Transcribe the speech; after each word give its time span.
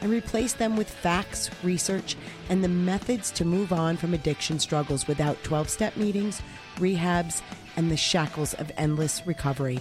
and 0.00 0.10
replace 0.10 0.52
them 0.52 0.76
with 0.76 0.88
facts, 0.88 1.50
research, 1.62 2.16
and 2.48 2.62
the 2.62 2.68
methods 2.68 3.30
to 3.32 3.44
move 3.44 3.72
on 3.72 3.96
from 3.96 4.14
addiction 4.14 4.58
struggles 4.58 5.06
without 5.06 5.42
12 5.42 5.68
step 5.68 5.96
meetings, 5.96 6.42
rehabs, 6.76 7.42
and 7.76 7.90
the 7.90 7.96
shackles 7.96 8.54
of 8.54 8.72
endless 8.76 9.26
recovery. 9.26 9.80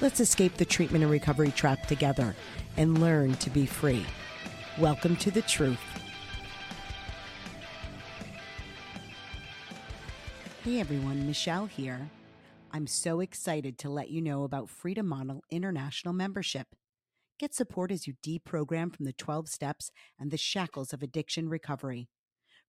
Let's 0.00 0.20
escape 0.20 0.56
the 0.56 0.64
treatment 0.64 1.04
and 1.04 1.12
recovery 1.12 1.50
trap 1.50 1.86
together 1.86 2.34
and 2.76 3.00
learn 3.00 3.34
to 3.34 3.50
be 3.50 3.66
free. 3.66 4.04
Welcome 4.78 5.16
to 5.16 5.30
the 5.30 5.42
truth. 5.42 5.80
Hey 10.64 10.80
everyone, 10.80 11.26
Michelle 11.26 11.66
here. 11.66 12.08
I'm 12.72 12.86
so 12.86 13.20
excited 13.20 13.78
to 13.78 13.90
let 13.90 14.10
you 14.10 14.22
know 14.22 14.44
about 14.44 14.70
Freedom 14.70 15.06
Model 15.06 15.42
International 15.50 16.14
membership. 16.14 16.68
Get 17.38 17.54
support 17.54 17.90
as 17.90 18.06
you 18.06 18.14
deprogram 18.24 18.94
from 18.94 19.04
the 19.04 19.12
12 19.12 19.48
steps 19.48 19.90
and 20.18 20.30
the 20.30 20.36
shackles 20.36 20.92
of 20.92 21.02
addiction 21.02 21.48
recovery. 21.48 22.08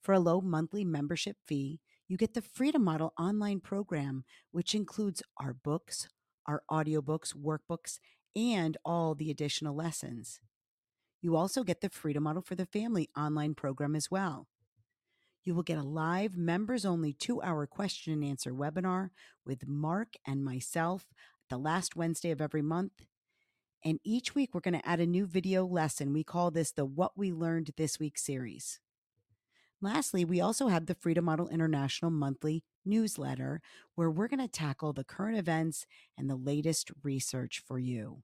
For 0.02 0.14
a 0.14 0.20
low 0.20 0.42
monthly 0.42 0.84
membership 0.84 1.38
fee, 1.48 1.80
you 2.08 2.18
get 2.18 2.34
the 2.34 2.42
Freedom 2.42 2.84
Model 2.84 3.14
online 3.18 3.60
program, 3.60 4.26
which 4.52 4.76
includes 4.76 5.24
our 5.38 5.54
books, 5.54 6.10
our 6.48 6.64
audiobooks, 6.70 7.36
workbooks, 7.36 8.00
and 8.36 8.78
all 8.84 9.16
the 9.16 9.32
additional 9.32 9.76
lessons. 9.76 10.40
You 11.22 11.36
also 11.36 11.64
get 11.64 11.82
the 11.82 11.90
Freedom 11.90 12.24
Model 12.24 12.42
for 12.42 12.56
the 12.56 12.66
Family 12.66 13.10
online 13.16 13.56
program 13.56 13.96
as 13.96 14.12
well. 14.12 14.48
You 15.44 15.56
will 15.56 15.64
get 15.64 15.78
a 15.78 15.84
live 15.84 16.38
members 16.38 16.86
only 16.86 17.14
two 17.14 17.42
hour 17.42 17.66
question 17.68 18.14
and 18.14 18.24
answer 18.24 18.52
webinar 18.54 19.10
with 19.46 19.68
Mark 19.68 20.16
and 20.26 20.44
myself 20.44 21.06
the 21.50 21.58
last 21.58 21.96
Wednesday 21.96 22.32
of 22.32 22.42
every 22.42 22.62
month 22.62 23.06
and 23.86 24.00
each 24.04 24.34
week, 24.34 24.52
we're 24.54 24.62
going 24.62 24.80
to 24.80 24.88
add 24.88 25.00
a 25.00 25.06
new 25.06 25.26
video 25.26 25.66
lesson. 25.66 26.14
We 26.14 26.24
call 26.24 26.52
this 26.52 26.72
the 26.72 26.86
What 26.86 27.18
We 27.18 27.32
Learned 27.32 27.72
This 27.76 28.00
Week 28.00 28.18
series. 28.18 28.80
Lastly, 29.82 30.24
we 30.24 30.40
also 30.40 30.70
have 30.70 30.86
the 30.86 30.96
Freedom 30.96 31.26
Model 31.26 31.50
International 31.50 32.10
monthly 32.10 32.64
newsletter 32.86 33.62
where 33.96 34.10
we're 34.10 34.30
going 34.30 34.40
to 34.40 34.48
tackle 34.48 34.94
the 34.94 35.04
current 35.04 35.38
events 35.38 35.86
and 36.18 36.30
the 36.30 36.36
latest 36.36 36.92
research 37.04 37.62
for 37.68 37.80
you. 37.80 38.24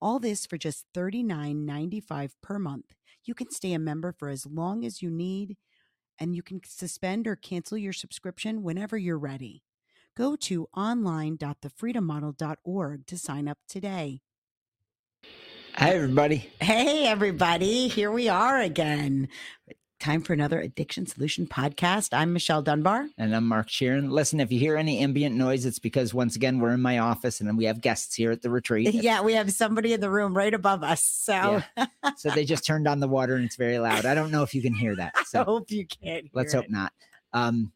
All 0.00 0.18
this 0.18 0.46
for 0.46 0.56
just 0.56 0.86
$39.95 0.94 2.30
per 2.42 2.58
month. 2.58 2.94
You 3.24 3.34
can 3.34 3.50
stay 3.50 3.74
a 3.74 3.78
member 3.78 4.12
for 4.12 4.30
as 4.30 4.46
long 4.46 4.84
as 4.84 5.02
you 5.02 5.10
need, 5.10 5.56
and 6.18 6.34
you 6.34 6.42
can 6.42 6.62
suspend 6.64 7.26
or 7.26 7.36
cancel 7.36 7.76
your 7.76 7.92
subscription 7.92 8.62
whenever 8.62 8.96
you're 8.96 9.18
ready. 9.18 9.62
Go 10.16 10.36
to 10.36 10.68
online.thefreedommodel.org 10.76 13.06
to 13.06 13.18
sign 13.18 13.48
up 13.48 13.58
today. 13.68 14.20
Hi, 15.76 15.90
everybody. 15.90 16.48
Hey, 16.60 17.08
everybody. 17.08 17.88
Here 17.88 18.12
we 18.12 18.28
are 18.28 18.60
again. 18.60 19.28
Time 19.98 20.22
for 20.22 20.32
another 20.32 20.60
Addiction 20.60 21.04
Solution 21.04 21.48
podcast. 21.48 22.10
I'm 22.12 22.32
Michelle 22.32 22.62
Dunbar. 22.62 23.08
And 23.18 23.34
I'm 23.34 23.48
Mark 23.48 23.68
Scheeren. 23.68 24.08
Listen, 24.08 24.38
if 24.38 24.52
you 24.52 24.60
hear 24.60 24.76
any 24.76 25.00
ambient 25.00 25.34
noise, 25.34 25.66
it's 25.66 25.80
because 25.80 26.14
once 26.14 26.36
again, 26.36 26.60
we're 26.60 26.70
in 26.70 26.80
my 26.80 26.98
office 26.98 27.40
and 27.40 27.58
we 27.58 27.64
have 27.64 27.80
guests 27.80 28.14
here 28.14 28.30
at 28.30 28.40
the 28.40 28.50
retreat. 28.50 28.94
Yeah, 28.94 29.22
we 29.22 29.32
have 29.32 29.50
somebody 29.52 29.92
in 29.92 30.00
the 30.00 30.10
room 30.10 30.36
right 30.36 30.54
above 30.54 30.84
us. 30.84 31.02
So, 31.02 31.60
yeah. 31.76 31.86
so 32.16 32.30
they 32.30 32.44
just 32.44 32.64
turned 32.64 32.86
on 32.86 33.00
the 33.00 33.08
water 33.08 33.34
and 33.34 33.44
it's 33.44 33.56
very 33.56 33.80
loud. 33.80 34.06
I 34.06 34.14
don't 34.14 34.30
know 34.30 34.44
if 34.44 34.54
you 34.54 34.62
can 34.62 34.74
hear 34.74 34.94
that. 34.94 35.26
So 35.26 35.40
I 35.40 35.44
hope 35.44 35.72
you 35.72 35.86
can. 35.86 36.30
Let's 36.32 36.52
hope 36.52 36.70
not. 36.70 36.92
Um, 37.32 37.72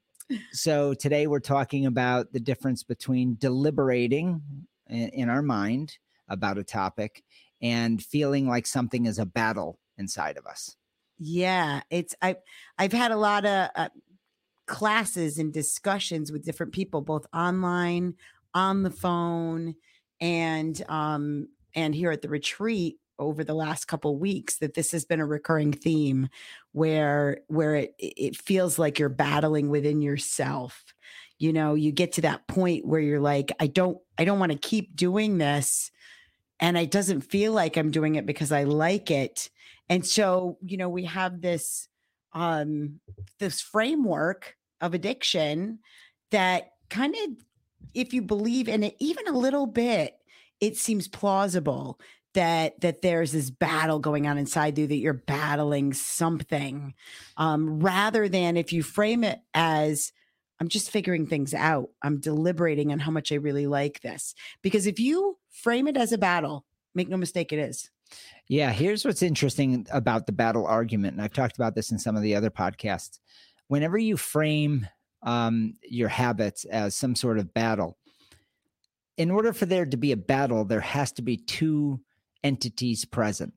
so 0.53 0.95
today 0.95 1.27
we're 1.27 1.41
talking 1.41 1.87
about 1.87 2.33
the 2.33 2.41
difference 2.41 2.85
between 2.85 3.37
deliberating 3.41 4.41
in, 4.87 5.09
in 5.09 5.29
our 5.29 5.43
mind 5.43 5.99
about 6.29 6.59
a 6.59 6.65
topic 6.65 7.25
and 7.61 8.03
feeling 8.03 8.49
like 8.49 8.67
something 8.67 9.07
is 9.07 9.19
a 9.19 9.27
battle 9.27 9.79
inside 9.97 10.37
of 10.37 10.47
us. 10.47 10.77
Yeah, 11.19 11.83
it's 11.91 12.15
I 12.23 12.37
I've 12.79 12.93
had 12.93 13.11
a 13.11 13.17
lot 13.17 13.45
of 13.45 13.71
uh, 13.75 13.89
classes 14.67 15.39
and 15.39 15.53
discussions 15.53 16.31
with 16.31 16.45
different 16.45 16.73
people 16.73 17.01
both 17.01 17.27
online, 17.35 18.15
on 18.55 18.83
the 18.83 18.91
phone, 18.91 19.75
and 20.21 20.83
um 20.89 21.49
and 21.75 21.95
here 21.95 22.11
at 22.11 22.23
the 22.23 22.29
retreat 22.29 22.99
over 23.19 23.43
the 23.43 23.55
last 23.55 23.87
couple 23.87 24.17
weeks 24.17 24.59
that 24.59 24.75
this 24.75 24.93
has 24.93 25.05
been 25.05 25.21
a 25.21 25.27
recurring 25.27 25.73
theme 25.73 26.29
where 26.73 27.39
where 27.49 27.75
it 27.75 27.95
it 27.99 28.37
feels 28.37 28.79
like 28.79 28.99
you're 28.99 29.09
battling 29.09 29.69
within 29.69 30.01
yourself 30.01 30.85
you 31.39 31.53
know 31.53 31.75
you 31.75 31.93
get 31.93 32.13
to 32.13 32.21
that 32.21 32.47
point 32.47 32.87
where 32.87 33.01
you're 33.01 33.21
like 33.21 33.51
i 33.61 33.67
don't 33.67 33.99
i 34.19 34.25
don't 34.25 34.39
want 34.39 34.53
to 34.53 34.59
keep 34.59 34.95
doing 34.95 35.39
this 35.39 35.91
and 36.61 36.77
it 36.77 36.91
doesn't 36.91 37.23
feel 37.23 37.53
like 37.53 37.77
I'm 37.77 37.91
doing 37.91 38.17
it 38.17 38.27
because 38.27 38.53
I 38.53 38.65
like 38.65 39.11
it. 39.11 39.51
And 39.89 40.05
so, 40.07 40.59
you 40.65 40.77
know, 40.77 40.89
we 40.89 41.05
have 41.05 41.41
this 41.41 41.89
um 42.33 43.01
this 43.39 43.61
framework 43.61 44.57
of 44.81 44.95
addiction 44.95 45.79
that 46.31 46.73
kind 46.91 47.15
of 47.15 47.31
if 47.95 48.13
you 48.13 48.23
believe 48.23 48.69
in 48.69 48.83
it 48.83 48.97
even 48.99 49.27
a 49.29 49.39
little 49.39 49.67
bit, 49.67 50.19
it 50.61 50.77
seems 50.77 51.09
plausible 51.09 51.99
that 52.35 52.81
that 52.81 53.03
there's 53.03 53.33
this 53.33 53.51
battle 53.51 53.99
going 53.99 54.27
on 54.27 54.37
inside 54.37 54.77
you 54.79 54.87
that 54.87 54.97
you're 54.97 55.15
battling 55.15 55.95
something 55.95 56.95
um 57.39 57.81
rather 57.81 58.29
than 58.29 58.57
if 58.57 58.73
you 58.73 58.83
frame 58.83 59.25
it 59.25 59.41
as 59.55 60.13
I'm 60.61 60.69
just 60.69 60.91
figuring 60.91 61.27
things 61.27 61.55
out. 61.55 61.91
I'm 62.03 62.19
deliberating 62.21 62.93
on 62.93 62.99
how 62.99 63.13
much 63.13 63.31
I 63.31 63.37
really 63.37 63.67
like 63.67 64.01
this. 64.01 64.35
Because 64.63 64.87
if 64.87 64.99
you 64.99 65.38
frame 65.51 65.89
it 65.89 65.97
as 65.97 66.13
a 66.13 66.19
battle, 66.19 66.65
make 66.95 67.09
no 67.09 67.17
mistake, 67.17 67.53
it 67.53 67.59
is. 67.59 67.91
Yeah, 68.49 68.73
here's 68.73 69.05
what's 69.05 69.23
interesting 69.23 69.87
about 69.93 70.27
the 70.27 70.33
battle 70.33 70.67
argument. 70.67 71.15
And 71.15 71.23
I've 71.23 71.33
talked 71.33 71.57
about 71.57 71.75
this 71.75 71.91
in 71.91 71.99
some 71.99 72.17
of 72.17 72.23
the 72.23 72.35
other 72.35 72.51
podcasts. 72.51 73.19
Whenever 73.69 73.99
you 73.99 74.17
frame 74.17 74.89
um, 75.23 75.75
your 75.83 76.09
habits 76.09 76.65
as 76.65 76.95
some 76.95 77.15
sort 77.15 77.39
of 77.39 77.53
battle, 77.53 77.99
in 79.19 79.31
order 79.31 79.53
for 79.53 79.67
there 79.67 79.85
to 79.85 79.97
be 79.97 80.13
a 80.13 80.17
battle, 80.17 80.65
there 80.65 80.81
has 80.81 81.13
to 81.13 81.23
be 81.23 81.37
two 81.37 82.01
entities 82.43 83.05
present, 83.05 83.53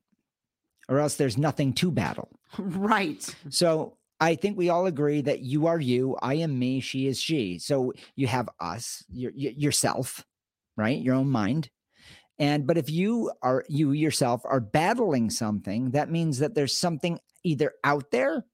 or 0.88 0.98
else 0.98 1.14
there's 1.14 1.38
nothing 1.38 1.72
to 1.74 1.90
battle. 1.90 2.28
Right. 2.58 3.34
So 3.48 3.96
I 4.20 4.34
think 4.34 4.58
we 4.58 4.68
all 4.68 4.84
agree 4.84 5.22
that 5.22 5.40
you 5.40 5.66
are 5.66 5.80
you, 5.80 6.18
I 6.20 6.34
am 6.34 6.58
me, 6.58 6.80
she 6.80 7.06
is 7.06 7.18
she. 7.18 7.58
So 7.58 7.94
you 8.14 8.26
have 8.26 8.48
us, 8.60 9.02
your, 9.10 9.32
yourself, 9.34 10.22
right? 10.76 11.00
Your 11.00 11.14
own 11.14 11.30
mind. 11.30 11.70
And 12.38 12.66
but 12.66 12.78
if 12.78 12.90
you 12.90 13.30
are 13.42 13.64
you 13.68 13.92
yourself 13.92 14.42
are 14.44 14.60
battling 14.60 15.30
something, 15.30 15.90
that 15.90 16.10
means 16.10 16.38
that 16.38 16.54
there's 16.54 16.76
something 16.76 17.18
either 17.44 17.72
out 17.84 18.10
there 18.10 18.44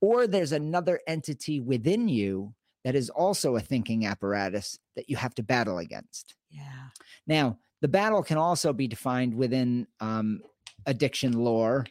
or 0.00 0.26
there's 0.26 0.52
another 0.52 1.00
entity 1.06 1.60
within 1.60 2.08
you 2.08 2.54
that 2.84 2.94
is 2.94 3.10
also 3.10 3.56
a 3.56 3.60
thinking 3.60 4.06
apparatus 4.06 4.78
that 4.96 5.08
you 5.08 5.16
have 5.16 5.34
to 5.36 5.42
battle 5.42 5.78
against. 5.78 6.34
Yeah. 6.50 6.88
Now, 7.26 7.58
the 7.80 7.88
battle 7.88 8.22
can 8.22 8.38
also 8.38 8.72
be 8.72 8.88
defined 8.88 9.34
within 9.34 9.86
um, 10.00 10.40
addiction 10.86 11.32
lore 11.32 11.86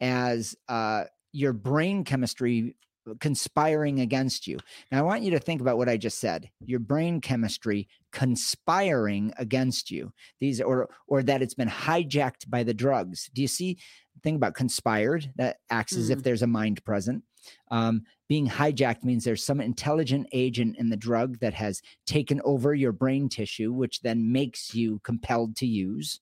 as 0.00 0.54
uh, 0.68 1.04
your 1.32 1.52
brain 1.52 2.04
chemistry 2.04 2.76
conspiring 3.20 4.00
against 4.00 4.46
you. 4.46 4.58
Now, 4.90 4.98
I 4.98 5.02
want 5.02 5.22
you 5.22 5.30
to 5.32 5.38
think 5.38 5.60
about 5.60 5.78
what 5.78 5.88
I 5.88 5.96
just 5.96 6.18
said. 6.18 6.50
Your 6.64 6.80
brain 6.80 7.20
chemistry 7.20 7.88
conspiring 8.12 9.32
against 9.38 9.90
you. 9.90 10.12
These 10.40 10.60
or 10.60 10.88
or 11.06 11.22
that 11.22 11.42
it's 11.42 11.54
been 11.54 11.68
hijacked 11.68 12.48
by 12.48 12.62
the 12.62 12.74
drugs. 12.74 13.30
Do 13.34 13.42
you 13.42 13.48
see? 13.48 13.78
Think 14.22 14.36
about 14.36 14.54
conspired. 14.54 15.30
That 15.36 15.58
acts 15.70 15.94
mm. 15.94 15.98
as 15.98 16.10
if 16.10 16.20
mm. 16.20 16.22
there's 16.22 16.42
a 16.42 16.46
mind 16.46 16.84
present. 16.84 17.24
Um, 17.70 18.04
being 18.28 18.48
hijacked 18.48 19.04
means 19.04 19.24
there's 19.24 19.44
some 19.44 19.60
intelligent 19.60 20.28
agent 20.32 20.76
in 20.78 20.88
the 20.88 20.96
drug 20.96 21.40
that 21.40 21.52
has 21.54 21.82
taken 22.06 22.40
over 22.44 22.74
your 22.74 22.92
brain 22.92 23.28
tissue, 23.28 23.72
which 23.72 24.00
then 24.00 24.32
makes 24.32 24.74
you 24.74 25.00
compelled 25.00 25.56
to 25.56 25.66
use. 25.66 26.20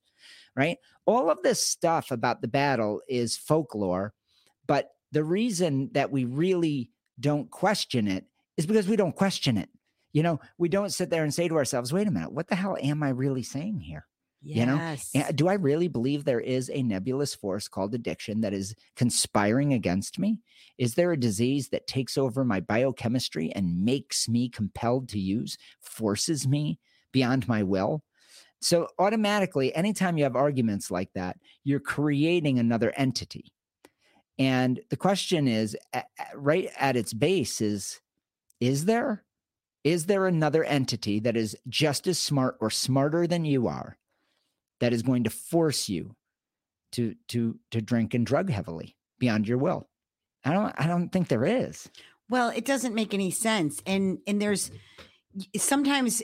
Right. 0.56 0.78
All 1.06 1.30
of 1.30 1.42
this 1.42 1.64
stuff 1.64 2.10
about 2.10 2.42
the 2.42 2.48
battle 2.48 3.00
is 3.08 3.36
folklore, 3.36 4.12
but 4.66 4.90
the 5.12 5.24
reason 5.24 5.90
that 5.92 6.10
we 6.10 6.24
really 6.24 6.90
don't 7.20 7.50
question 7.50 8.08
it 8.08 8.24
is 8.56 8.66
because 8.66 8.88
we 8.88 8.96
don't 8.96 9.14
question 9.16 9.56
it. 9.56 9.68
You 10.12 10.22
know, 10.22 10.40
we 10.58 10.68
don't 10.68 10.92
sit 10.92 11.08
there 11.08 11.22
and 11.22 11.32
say 11.32 11.48
to 11.48 11.56
ourselves, 11.56 11.92
wait 11.92 12.06
a 12.06 12.10
minute, 12.10 12.32
what 12.32 12.48
the 12.48 12.54
hell 12.56 12.76
am 12.80 13.02
I 13.02 13.10
really 13.10 13.42
saying 13.42 13.80
here? 13.80 14.06
You 14.44 14.66
know? 14.66 14.96
Do 15.34 15.48
I 15.48 15.54
really 15.54 15.88
believe 15.88 16.24
there 16.24 16.40
is 16.40 16.68
a 16.68 16.82
nebulous 16.82 17.34
force 17.34 17.68
called 17.68 17.94
addiction 17.94 18.40
that 18.40 18.52
is 18.52 18.74
conspiring 18.96 19.72
against 19.72 20.18
me? 20.18 20.40
Is 20.78 20.94
there 20.94 21.12
a 21.12 21.20
disease 21.20 21.68
that 21.68 21.86
takes 21.86 22.18
over 22.18 22.44
my 22.44 22.60
biochemistry 22.60 23.52
and 23.52 23.84
makes 23.84 24.28
me 24.28 24.48
compelled 24.48 25.08
to 25.10 25.18
use, 25.20 25.56
forces 25.80 26.46
me 26.46 26.80
beyond 27.12 27.46
my 27.46 27.62
will? 27.62 28.02
So, 28.60 28.88
automatically, 28.98 29.74
anytime 29.74 30.16
you 30.16 30.24
have 30.24 30.36
arguments 30.36 30.90
like 30.90 31.10
that, 31.14 31.36
you're 31.64 31.80
creating 31.80 32.58
another 32.58 32.92
entity. 32.96 33.52
And 34.38 34.80
the 34.88 34.96
question 34.96 35.46
is 35.46 35.76
right 36.34 36.70
at 36.78 36.96
its 36.96 37.12
base 37.12 37.60
is 37.60 38.00
is 38.60 38.84
there? 38.84 39.24
Is 39.84 40.06
there 40.06 40.26
another 40.26 40.62
entity 40.62 41.18
that 41.20 41.36
is 41.36 41.56
just 41.68 42.06
as 42.06 42.18
smart 42.18 42.56
or 42.60 42.70
smarter 42.70 43.26
than 43.26 43.44
you 43.44 43.66
are 43.66 43.98
that 44.80 44.92
is 44.92 45.02
going 45.02 45.24
to 45.24 45.30
force 45.30 45.88
you 45.88 46.14
to 46.92 47.14
to 47.28 47.58
to 47.70 47.80
drink 47.80 48.14
and 48.14 48.24
drug 48.24 48.50
heavily 48.50 48.96
beyond 49.18 49.48
your 49.48 49.58
will? 49.58 49.88
I 50.44 50.52
don't 50.52 50.74
I 50.78 50.86
don't 50.86 51.10
think 51.10 51.28
there 51.28 51.44
is. 51.44 51.88
Well, 52.28 52.48
it 52.48 52.64
doesn't 52.64 52.94
make 52.94 53.12
any 53.12 53.30
sense. 53.30 53.82
And 53.86 54.18
and 54.26 54.40
there's 54.40 54.70
sometimes 55.56 56.22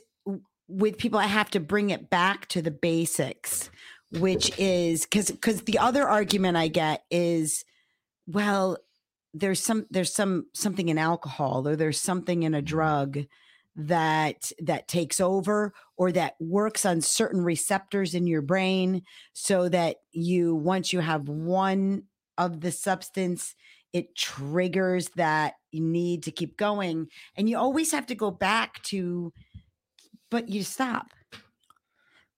with 0.68 0.98
people 0.98 1.18
I 1.18 1.26
have 1.26 1.50
to 1.50 1.60
bring 1.60 1.90
it 1.90 2.08
back 2.10 2.46
to 2.48 2.62
the 2.62 2.70
basics, 2.70 3.70
which 4.12 4.56
is 4.58 5.06
cuz 5.06 5.32
cuz 5.40 5.62
the 5.62 5.78
other 5.78 6.08
argument 6.08 6.56
I 6.56 6.68
get 6.68 7.04
is 7.10 7.64
well, 8.28 8.76
there's 9.34 9.60
some 9.60 9.86
there's 9.90 10.14
some 10.14 10.46
something 10.54 10.88
in 10.88 10.98
alcohol 10.98 11.66
or 11.66 11.76
there's 11.76 12.00
something 12.00 12.42
in 12.44 12.54
a 12.54 12.58
mm-hmm. 12.58 12.66
drug 12.66 13.18
that 13.76 14.50
that 14.60 14.88
takes 14.88 15.20
over 15.20 15.72
or 15.96 16.10
that 16.12 16.34
works 16.40 16.84
on 16.84 17.00
certain 17.00 17.42
receptors 17.42 18.14
in 18.14 18.26
your 18.26 18.42
brain 18.42 19.02
so 19.32 19.68
that 19.68 19.96
you 20.12 20.54
once 20.54 20.92
you 20.92 21.00
have 21.00 21.28
one 21.28 22.02
of 22.36 22.60
the 22.60 22.72
substance 22.72 23.54
it 23.92 24.14
triggers 24.16 25.08
that 25.10 25.54
you 25.70 25.80
need 25.80 26.24
to 26.24 26.32
keep 26.32 26.56
going 26.56 27.06
and 27.36 27.48
you 27.48 27.56
always 27.56 27.92
have 27.92 28.06
to 28.06 28.16
go 28.16 28.32
back 28.32 28.82
to 28.82 29.32
but 30.28 30.48
you 30.48 30.64
stop 30.64 31.12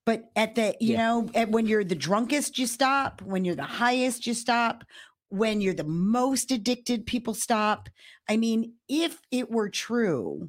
but 0.05 0.25
at 0.37 0.55
the 0.57 0.77
you 0.79 0.93
Yeah. 0.93 1.07
know 1.07 1.31
at 1.35 1.51
when 1.51 1.67
you're 1.67 1.85
the 1.85 1.95
drunkest 1.95 2.59
you 2.59 2.67
stop 2.67 3.23
when 3.23 3.47
you're 3.47 3.55
the 3.55 3.63
highest 3.63 4.27
you 4.27 4.35
stop 4.35 4.85
when 5.31 5.61
you're 5.61 5.75
the 5.75 5.85
most 5.85 6.51
addicted 6.51 7.07
people 7.07 7.35
stop 7.35 7.89
i 8.29 8.37
mean 8.37 8.75
if 8.89 9.21
it 9.31 9.51
were 9.51 9.69
true 9.69 10.49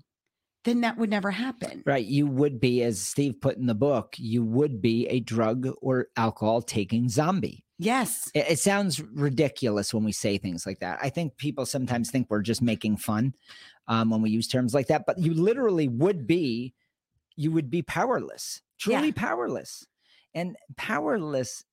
then 0.64 0.82
that 0.82 0.98
would 0.98 1.10
never 1.10 1.32
happen 1.32 1.82
Right. 1.86 2.06
You 2.06 2.28
would 2.28 2.60
be, 2.60 2.84
as 2.84 3.02
Steve 3.02 3.42
put 3.42 3.58
in 3.58 3.66
the 3.66 3.74
book, 3.74 4.16
you 4.20 4.44
would 4.44 4.80
be 4.82 5.08
a 5.08 5.20
drug 5.20 5.68
or 5.82 6.08
alcohol 6.16 6.62
taking 6.62 7.10
zombie. 7.10 7.64
yes 7.80 8.30
It, 8.36 8.46
it 8.52 8.60
sounds 8.60 9.02
ridiculous 9.02 9.92
when 9.94 10.04
we 10.04 10.12
say 10.12 10.38
things 10.38 10.66
like 10.68 10.80
that. 10.82 11.00
I 11.02 11.10
think 11.10 11.38
people 11.38 11.66
sometimes 11.66 12.12
think 12.12 12.28
we're 12.30 12.42
just 12.44 12.62
making 12.62 12.98
fun 12.98 13.34
um, 13.88 14.12
when 14.12 14.22
we 14.22 14.30
use 14.30 14.48
terms 14.48 14.74
like 14.76 14.88
that, 14.88 15.06
but 15.08 15.18
you 15.18 15.34
literally 15.34 15.88
would 15.88 16.28
be, 16.28 16.74
you 17.36 17.52
would 17.52 17.72
be 17.72 17.82
powerless, 17.82 18.62
truly 18.78 19.08
Yeah. 19.08 19.14
powerless. 19.16 19.86
And 20.36 20.56
powerless 20.78 21.64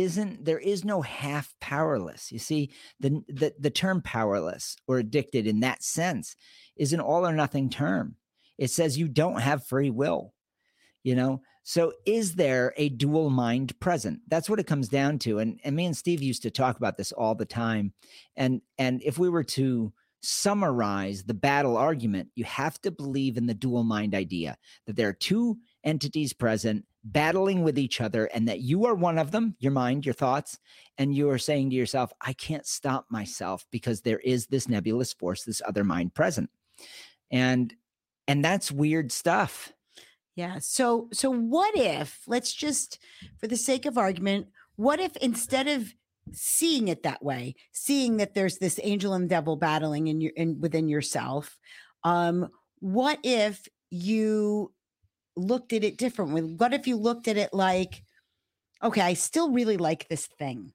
isn't 0.00 0.44
there 0.44 0.58
is 0.58 0.84
no 0.84 1.02
half 1.02 1.54
powerless. 1.60 2.32
You 2.32 2.38
see, 2.38 2.70
the, 2.98 3.22
the 3.28 3.54
the 3.58 3.70
term 3.70 4.00
powerless 4.00 4.76
or 4.86 4.98
addicted 4.98 5.46
in 5.46 5.60
that 5.60 5.82
sense 5.82 6.36
is 6.76 6.92
an 6.92 7.00
all 7.00 7.26
or 7.26 7.34
nothing 7.34 7.68
term. 7.68 8.16
It 8.56 8.70
says 8.70 8.98
you 8.98 9.08
don't 9.08 9.40
have 9.40 9.66
free 9.66 9.90
will. 9.90 10.32
You 11.02 11.14
know, 11.14 11.42
so 11.62 11.92
is 12.06 12.34
there 12.34 12.72
a 12.76 12.88
dual 12.88 13.30
mind 13.30 13.78
present? 13.80 14.20
That's 14.28 14.50
what 14.50 14.60
it 14.60 14.66
comes 14.66 14.88
down 14.88 15.18
to. 15.20 15.38
And 15.38 15.60
and 15.64 15.76
me 15.76 15.84
and 15.84 15.96
Steve 15.96 16.22
used 16.22 16.42
to 16.42 16.50
talk 16.50 16.76
about 16.78 16.96
this 16.96 17.12
all 17.12 17.34
the 17.34 17.46
time. 17.46 17.92
And 18.36 18.62
and 18.78 19.02
if 19.02 19.18
we 19.18 19.28
were 19.28 19.44
to 19.44 19.92
summarize 20.22 21.24
the 21.24 21.34
battle 21.34 21.76
argument, 21.76 22.28
you 22.34 22.44
have 22.44 22.80
to 22.82 22.90
believe 22.90 23.36
in 23.36 23.46
the 23.46 23.54
dual 23.54 23.84
mind 23.84 24.14
idea 24.14 24.56
that 24.86 24.96
there 24.96 25.08
are 25.08 25.14
two 25.14 25.58
entities 25.84 26.32
present 26.32 26.84
battling 27.04 27.62
with 27.62 27.78
each 27.78 28.00
other 28.00 28.26
and 28.26 28.46
that 28.48 28.60
you 28.60 28.84
are 28.86 28.94
one 28.94 29.18
of 29.18 29.30
them, 29.30 29.56
your 29.58 29.72
mind, 29.72 30.04
your 30.04 30.12
thoughts, 30.12 30.58
and 30.98 31.14
you 31.14 31.30
are 31.30 31.38
saying 31.38 31.70
to 31.70 31.76
yourself, 31.76 32.12
I 32.20 32.32
can't 32.34 32.66
stop 32.66 33.06
myself 33.10 33.66
because 33.70 34.02
there 34.02 34.18
is 34.18 34.46
this 34.46 34.68
nebulous 34.68 35.12
force, 35.12 35.44
this 35.44 35.62
other 35.66 35.84
mind 35.84 36.14
present. 36.14 36.50
And 37.30 37.74
and 38.28 38.44
that's 38.44 38.70
weird 38.70 39.10
stuff. 39.10 39.72
Yeah. 40.36 40.58
So 40.60 41.08
so 41.12 41.30
what 41.30 41.76
if 41.76 42.22
let's 42.26 42.52
just 42.52 42.98
for 43.38 43.46
the 43.46 43.56
sake 43.56 43.86
of 43.86 43.98
argument, 43.98 44.48
what 44.76 45.00
if 45.00 45.16
instead 45.16 45.68
of 45.68 45.92
seeing 46.32 46.88
it 46.88 47.02
that 47.02 47.22
way, 47.22 47.56
seeing 47.72 48.18
that 48.18 48.34
there's 48.34 48.58
this 48.58 48.78
angel 48.82 49.14
and 49.14 49.28
devil 49.28 49.56
battling 49.56 50.08
in 50.08 50.20
your 50.20 50.32
in 50.36 50.60
within 50.60 50.88
yourself, 50.88 51.58
um 52.04 52.48
what 52.78 53.18
if 53.22 53.68
you 53.90 54.72
looked 55.36 55.72
at 55.72 55.84
it 55.84 55.98
differently? 55.98 56.42
What 56.42 56.74
if 56.74 56.86
you 56.86 56.96
looked 56.96 57.28
at 57.28 57.36
it 57.36 57.52
like 57.52 58.02
okay, 58.82 59.02
I 59.02 59.14
still 59.14 59.50
really 59.50 59.76
like 59.76 60.08
this 60.08 60.26
thing. 60.26 60.72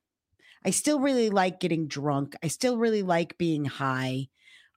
I 0.64 0.72
still 0.72 1.00
really 1.00 1.30
like 1.30 1.60
getting 1.60 1.88
drunk. 1.88 2.36
I 2.44 2.48
still 2.48 2.78
really 2.78 3.04
like 3.04 3.38
being 3.38 3.66
high. 3.66 4.30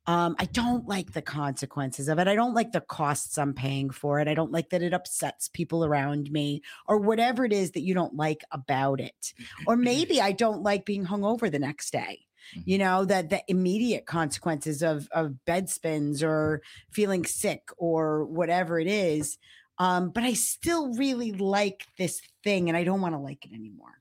Um, 0.07 0.37
I 0.39 0.47
don't 0.47 0.89
like 0.89 1.13
the 1.13 1.23
consequences 1.23 2.09
of 2.09 2.19
it. 2.19 2.29
I 2.29 2.35
don't 2.35 2.55
like 2.55 2.73
the 2.73 2.81
costs 2.81 3.37
I'm 3.37 3.53
paying 3.53 3.91
for 3.91 4.21
it. 4.21 4.29
I 4.29 4.33
don't 4.33 4.53
like 4.53 4.71
that 4.71 4.83
it 4.83 4.95
upsets 4.95 5.49
people 5.49 5.85
around 5.85 6.31
me 6.31 6.63
or 6.87 6.97
whatever 6.97 7.45
it 7.45 7.53
is 7.53 7.73
that 7.73 7.83
you 7.83 7.93
don't 7.93 8.17
like 8.17 8.43
about 8.51 9.01
it. 9.01 9.35
Or 9.67 9.77
maybe 9.77 10.21
I 10.21 10.33
don't 10.33 10.63
like 10.63 10.87
being 10.87 11.05
hungover 11.05 11.51
the 11.51 11.59
next 11.59 11.91
day. 11.91 12.21
You 12.65 12.79
know, 12.79 13.05
that 13.05 13.29
the 13.29 13.43
immediate 13.49 14.07
consequences 14.07 14.83
of 14.83 15.09
of 15.13 15.45
bed 15.45 15.69
spins 15.69 16.23
or 16.23 16.63
feeling 16.91 17.27
sick 17.27 17.69
or 17.77 18.25
whatever 18.25 18.81
it 18.81 18.87
is. 18.87 19.37
Um, 19.79 20.11
but 20.11 20.25
I 20.25 20.33
still 20.33 20.93
really 20.95 21.33
like 21.33 21.85
this 21.99 22.21
thing 22.43 22.69
and 22.69 22.77
I 22.77 22.85
don't 22.85 23.01
want 23.01 23.15
to 23.15 23.21
like 23.21 23.45
it 23.45 23.55
anymore. 23.55 23.99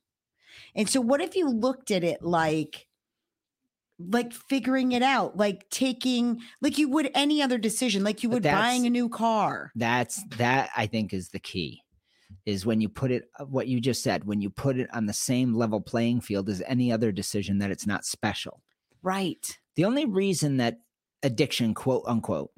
And 0.76 0.90
so 0.90 1.02
what 1.02 1.22
if 1.22 1.36
you 1.36 1.50
looked 1.50 1.92
at 1.92 2.04
it 2.04 2.22
like 2.22 2.88
like 4.00 4.32
figuring 4.32 4.92
it 4.92 5.02
out, 5.02 5.38
like 5.38 5.68
taking 5.70 6.42
like 6.62 6.78
you 6.78 6.90
would 6.90 7.10
any 7.16 7.42
other 7.42 7.58
decision, 7.58 8.04
like 8.04 8.24
you 8.24 8.30
would 8.30 8.44
buying 8.44 8.86
a 8.86 8.90
new 8.90 9.10
car. 9.10 9.72
That's 9.76 10.24
that 10.38 10.70
I 10.76 10.86
think 10.88 11.14
is 11.14 11.30
the 11.30 11.40
key. 11.40 11.82
Is 12.46 12.66
when 12.66 12.82
you 12.82 12.90
put 12.90 13.12
it 13.12 13.26
uh, 13.40 13.46
what 13.46 13.68
you 13.68 13.82
just 13.82 14.04
said, 14.04 14.26
when 14.26 14.42
you 14.42 14.50
put 14.50 14.78
it 14.78 14.90
on 14.94 15.06
the 15.06 15.14
same 15.14 15.54
level 15.54 15.82
playing 15.82 16.22
field 16.22 16.50
as 16.50 16.62
any 16.68 16.92
other 16.92 17.12
decision 17.12 17.58
that 17.60 17.72
it's 17.72 17.88
not 17.88 18.06
special. 18.06 18.62
Right. 19.02 19.58
The 19.76 19.86
only 19.86 20.06
reason 20.06 20.58
that 20.58 20.80
addiction, 21.24 21.74
quote 21.74 22.04
unquote, 22.06 22.52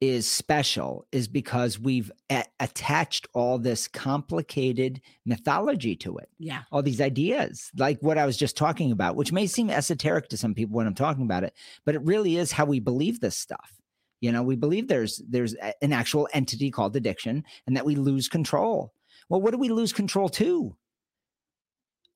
is 0.00 0.26
special 0.26 1.06
is 1.12 1.28
because 1.28 1.78
we've 1.78 2.10
a- 2.30 2.44
attached 2.58 3.26
all 3.34 3.58
this 3.58 3.86
complicated 3.86 5.00
mythology 5.26 5.94
to 5.96 6.16
it, 6.16 6.30
Yeah. 6.38 6.62
all 6.72 6.82
these 6.82 7.00
ideas, 7.02 7.70
like 7.76 7.98
what 8.00 8.16
I 8.16 8.24
was 8.24 8.38
just 8.38 8.56
talking 8.56 8.92
about, 8.92 9.14
which 9.16 9.30
may 9.32 9.46
seem 9.46 9.68
esoteric 9.68 10.28
to 10.30 10.38
some 10.38 10.54
people 10.54 10.74
when 10.76 10.86
I'm 10.86 10.94
talking 10.94 11.24
about 11.24 11.44
it, 11.44 11.54
but 11.84 11.94
it 11.94 12.02
really 12.02 12.36
is 12.36 12.52
how 12.52 12.64
we 12.64 12.80
believe 12.80 13.20
this 13.20 13.36
stuff. 13.36 13.74
You 14.22 14.32
know, 14.32 14.42
we 14.42 14.56
believe 14.56 14.88
there's 14.88 15.20
there's 15.28 15.54
a- 15.56 15.74
an 15.84 15.92
actual 15.92 16.28
entity 16.32 16.70
called 16.70 16.96
addiction 16.96 17.44
and 17.66 17.76
that 17.76 17.84
we 17.86 17.94
lose 17.94 18.26
control. 18.28 18.94
Well, 19.28 19.40
what 19.42 19.50
do 19.52 19.58
we 19.58 19.68
lose 19.68 19.92
control 19.92 20.28
to? 20.30 20.76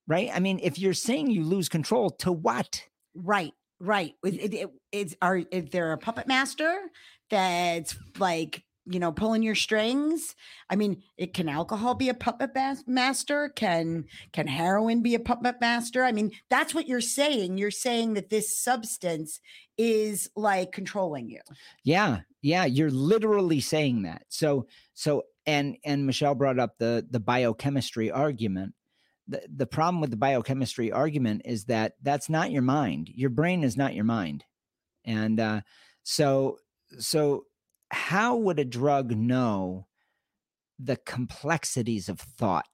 Right? 0.07 0.31
I 0.33 0.41
mean, 0.41 0.59
if 0.63 0.79
you're 0.79 0.93
saying 0.95 1.31
you 1.31 1.45
lose 1.45 1.69
control 1.69 2.11
to 2.11 2.33
what? 2.33 2.83
Right. 3.15 3.53
Right. 3.85 4.15
It, 4.25 4.35
it, 4.35 4.55
it- 4.55 4.71
it's 4.93 5.15
are 5.21 5.39
is 5.39 5.67
there 5.71 5.93
a 5.93 5.99
puppet 5.99 6.27
master 6.29 6.73
that's 7.31 7.97
like 8.19 8.63
you 8.87 9.01
know 9.01 9.13
pulling 9.13 9.43
your 9.43 9.55
strings? 9.57 10.35
I 10.71 10.77
mean, 10.77 11.03
it 11.19 11.35
can 11.35 11.49
alcohol 11.49 11.95
be 11.95 12.09
a 12.09 12.15
puppet 12.15 12.55
bas- 12.55 12.85
master? 12.87 13.49
Can 13.51 14.05
can 14.33 14.47
heroin 14.47 15.03
be 15.03 15.15
a 15.15 15.21
puppet 15.21 15.57
master? 15.61 16.05
I 16.05 16.13
mean, 16.13 16.31
that's 16.49 16.75
what 16.75 16.87
you're 16.87 17.01
saying. 17.01 17.59
You're 17.59 17.71
saying 17.73 18.15
that 18.15 18.31
this 18.31 18.57
substance 18.59 19.41
is 19.77 20.31
like 20.37 20.73
controlling 20.73 21.29
you. 21.29 21.41
Yeah, 21.83 22.21
yeah, 22.41 22.65
you're 22.65 22.91
literally 22.91 23.61
saying 23.61 24.03
that. 24.03 24.23
So, 24.29 24.67
so, 24.95 25.25
and 25.47 25.77
and 25.85 26.07
Michelle 26.07 26.37
brought 26.37 26.59
up 26.61 26.79
the 26.79 27.05
the 27.11 27.21
biochemistry 27.21 28.11
argument. 28.13 28.75
The 29.29 29.43
the 29.55 29.67
problem 29.67 30.01
with 30.01 30.11
the 30.11 30.17
biochemistry 30.17 30.93
argument 30.93 31.43
is 31.45 31.65
that 31.65 31.95
that's 32.03 32.29
not 32.29 32.51
your 32.51 32.63
mind. 32.63 33.11
Your 33.15 33.31
brain 33.31 33.65
is 33.65 33.77
not 33.77 33.95
your 33.95 34.05
mind, 34.05 34.45
and 35.05 35.41
uh, 35.41 35.61
so 36.03 36.59
so 36.99 37.47
how 37.91 38.37
would 38.37 38.59
a 38.59 38.65
drug 38.65 39.13
know 39.13 39.87
the 40.79 40.97
complexities 40.97 42.09
of 42.09 42.21
thought? 42.21 42.67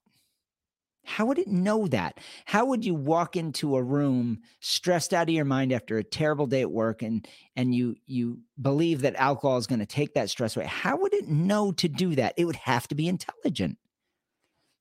How 1.04 1.26
would 1.26 1.38
it 1.38 1.48
know 1.48 1.86
that? 1.88 2.18
How 2.44 2.66
would 2.66 2.84
you 2.84 2.94
walk 2.94 3.36
into 3.36 3.76
a 3.76 3.82
room 3.82 4.40
stressed 4.60 5.14
out 5.14 5.28
of 5.28 5.34
your 5.34 5.44
mind 5.44 5.72
after 5.72 5.98
a 5.98 6.04
terrible 6.04 6.46
day 6.46 6.60
at 6.60 6.70
work 6.70 7.02
and 7.02 7.26
and 7.56 7.74
you 7.74 7.96
you 8.06 8.40
believe 8.60 9.00
that 9.00 9.16
alcohol 9.16 9.56
is 9.56 9.66
going 9.66 9.80
to 9.80 9.86
take 9.86 10.14
that 10.14 10.30
stress 10.30 10.56
away? 10.56 10.66
How 10.66 10.96
would 10.98 11.14
it 11.14 11.28
know 11.28 11.72
to 11.72 11.88
do 11.88 12.14
that? 12.16 12.34
It 12.36 12.44
would 12.44 12.56
have 12.56 12.86
to 12.88 12.94
be 12.94 13.08
intelligent. 13.08 13.78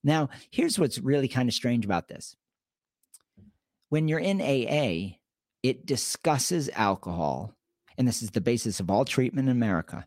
Now, 0.04 0.30
here's 0.50 0.80
what's 0.80 1.00
really 1.00 1.28
kind 1.28 1.50
of 1.50 1.56
strange 1.56 1.86
about 1.86 2.08
this. 2.08 2.36
When 3.90 4.08
you're 4.08 4.20
in 4.20 4.42
AA, 4.42 5.18
it 5.64 5.86
discusses 5.86 6.70
alcohol, 6.74 7.54
and 7.98 8.08
this 8.08 8.22
is 8.22 8.32
the 8.32 8.42
basis 8.42 8.80
of 8.80 8.90
all 8.90 9.04
treatment 9.06 9.50
in 9.50 9.56
America. 9.56 10.06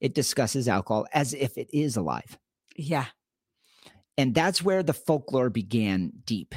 It 0.00 0.14
discusses 0.14 0.68
alcohol 0.68 1.06
as 1.12 1.32
if 1.34 1.56
it 1.56 1.68
is 1.72 1.96
alive. 1.96 2.38
Yeah. 2.76 3.06
And 4.18 4.34
that's 4.34 4.62
where 4.62 4.82
the 4.82 4.92
folklore 4.92 5.50
began 5.50 6.12
deep. 6.24 6.54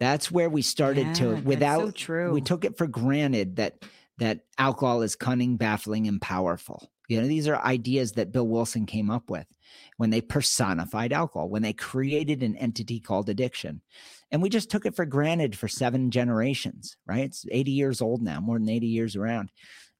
That's 0.00 0.30
where 0.30 0.50
we 0.50 0.62
started 0.62 1.06
Yeah, 1.08 1.12
to 1.14 1.28
that's 1.28 1.42
so 1.42 1.48
without 1.48 1.94
true. 1.94 2.32
we 2.32 2.40
took 2.40 2.64
it 2.64 2.76
for 2.76 2.88
granted 2.88 3.56
that 3.56 3.84
that 4.18 4.40
alcohol 4.58 5.02
is 5.02 5.16
cunning, 5.16 5.56
baffling, 5.56 6.06
and 6.08 6.20
powerful. 6.20 6.90
You 7.12 7.20
know, 7.20 7.28
these 7.28 7.46
are 7.46 7.56
ideas 7.56 8.12
that 8.12 8.32
Bill 8.32 8.48
Wilson 8.48 8.86
came 8.86 9.10
up 9.10 9.28
with 9.28 9.46
when 9.98 10.08
they 10.08 10.22
personified 10.22 11.12
alcohol, 11.12 11.50
when 11.50 11.60
they 11.60 11.74
created 11.74 12.42
an 12.42 12.56
entity 12.56 13.00
called 13.00 13.28
addiction. 13.28 13.82
And 14.30 14.40
we 14.40 14.48
just 14.48 14.70
took 14.70 14.86
it 14.86 14.96
for 14.96 15.04
granted 15.04 15.54
for 15.54 15.68
seven 15.68 16.10
generations, 16.10 16.96
right? 17.06 17.24
It's 17.24 17.44
80 17.50 17.70
years 17.70 18.00
old 18.00 18.22
now, 18.22 18.40
more 18.40 18.58
than 18.58 18.70
80 18.70 18.86
years 18.86 19.14
around. 19.14 19.50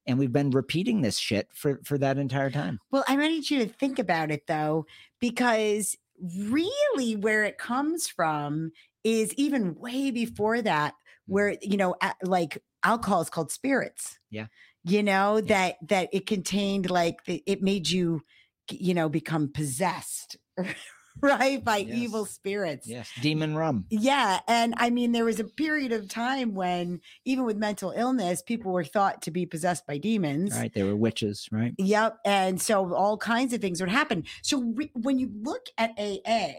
And 0.06 0.18
we've 0.18 0.32
been 0.32 0.50
repeating 0.52 1.02
this 1.02 1.18
shit 1.18 1.48
for 1.52 1.80
for 1.84 1.98
that 1.98 2.16
entire 2.16 2.50
time. 2.50 2.80
Well, 2.90 3.04
I 3.06 3.14
wanted 3.14 3.50
you 3.50 3.58
to 3.58 3.68
think 3.68 3.98
about 3.98 4.30
it 4.30 4.46
though, 4.48 4.86
because 5.20 5.94
really 6.18 7.14
where 7.16 7.44
it 7.44 7.58
comes 7.58 8.08
from 8.08 8.72
is 9.04 9.34
even 9.34 9.74
way 9.74 10.10
before 10.10 10.62
that, 10.62 10.94
hmm. 11.26 11.32
where, 11.34 11.56
you 11.60 11.76
know, 11.76 11.94
like 12.22 12.56
alcohol 12.82 13.20
is 13.20 13.28
called 13.28 13.52
spirits. 13.52 14.18
Yeah. 14.30 14.46
You 14.84 15.02
know, 15.02 15.40
that 15.42 15.76
that 15.88 16.08
it 16.12 16.26
contained 16.26 16.90
like 16.90 17.20
it 17.26 17.62
made 17.62 17.88
you, 17.88 18.22
you 18.70 18.94
know, 18.94 19.08
become 19.08 19.52
possessed, 19.52 20.36
right? 21.20 21.62
By 21.62 21.80
evil 21.80 22.24
spirits. 22.26 22.88
Yes. 22.88 23.08
Demon 23.20 23.54
rum. 23.54 23.84
Yeah. 23.90 24.40
And 24.48 24.74
I 24.76 24.90
mean, 24.90 25.12
there 25.12 25.24
was 25.24 25.38
a 25.38 25.44
period 25.44 25.92
of 25.92 26.08
time 26.08 26.54
when, 26.54 27.00
even 27.24 27.44
with 27.44 27.56
mental 27.56 27.92
illness, 27.92 28.42
people 28.42 28.72
were 28.72 28.84
thought 28.84 29.22
to 29.22 29.30
be 29.30 29.46
possessed 29.46 29.86
by 29.86 29.98
demons. 29.98 30.56
Right. 30.56 30.72
They 30.72 30.82
were 30.82 30.96
witches, 30.96 31.48
right? 31.52 31.74
Yep. 31.78 32.18
And 32.24 32.60
so 32.60 32.94
all 32.94 33.16
kinds 33.16 33.52
of 33.52 33.60
things 33.60 33.80
would 33.80 33.90
happen. 33.90 34.24
So 34.42 34.62
re- 34.74 34.90
when 34.94 35.18
you 35.18 35.30
look 35.42 35.66
at 35.78 35.92
AA 35.98 36.54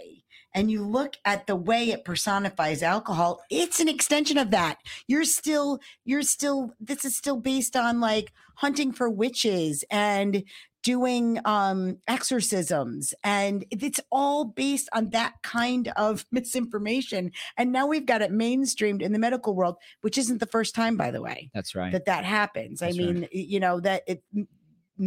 and 0.53 0.69
you 0.71 0.85
look 0.85 1.15
at 1.25 1.47
the 1.47 1.55
way 1.55 1.89
it 1.91 2.05
personifies 2.05 2.83
alcohol, 2.83 3.41
it's 3.49 3.79
an 3.79 3.87
extension 3.87 4.37
of 4.37 4.51
that. 4.51 4.77
You're 5.07 5.25
still, 5.25 5.79
you're 6.05 6.21
still, 6.21 6.73
this 6.79 7.05
is 7.05 7.15
still 7.15 7.37
based 7.37 7.75
on 7.75 7.99
like 7.99 8.31
hunting 8.55 8.91
for 8.91 9.09
witches 9.09 9.83
and 9.89 10.43
doing 10.83 11.39
um 11.45 11.97
exorcisms 12.09 13.13
and 13.23 13.63
it's 13.71 14.01
all 14.11 14.43
based 14.43 14.89
on 14.91 15.09
that 15.11 15.33
kind 15.41 15.87
of 15.95 16.25
misinformation 16.31 17.31
and 17.57 17.71
now 17.71 17.87
we've 17.87 18.05
got 18.05 18.21
it 18.21 18.31
mainstreamed 18.31 19.01
in 19.01 19.13
the 19.13 19.17
medical 19.19 19.55
world 19.55 19.77
which 20.01 20.17
isn't 20.17 20.39
the 20.39 20.45
first 20.45 20.75
time 20.75 20.97
by 20.97 21.09
the 21.09 21.21
way 21.21 21.49
That's 21.53 21.73
right. 21.73 21.91
that 21.93 22.03
that 22.05 22.25
happens. 22.25 22.81
That's 22.81 22.95
I 22.95 22.97
mean, 22.97 23.21
y- 23.21 23.27
you 23.31 23.59
know, 23.61 23.79
that 23.79 24.03
it 24.07 24.23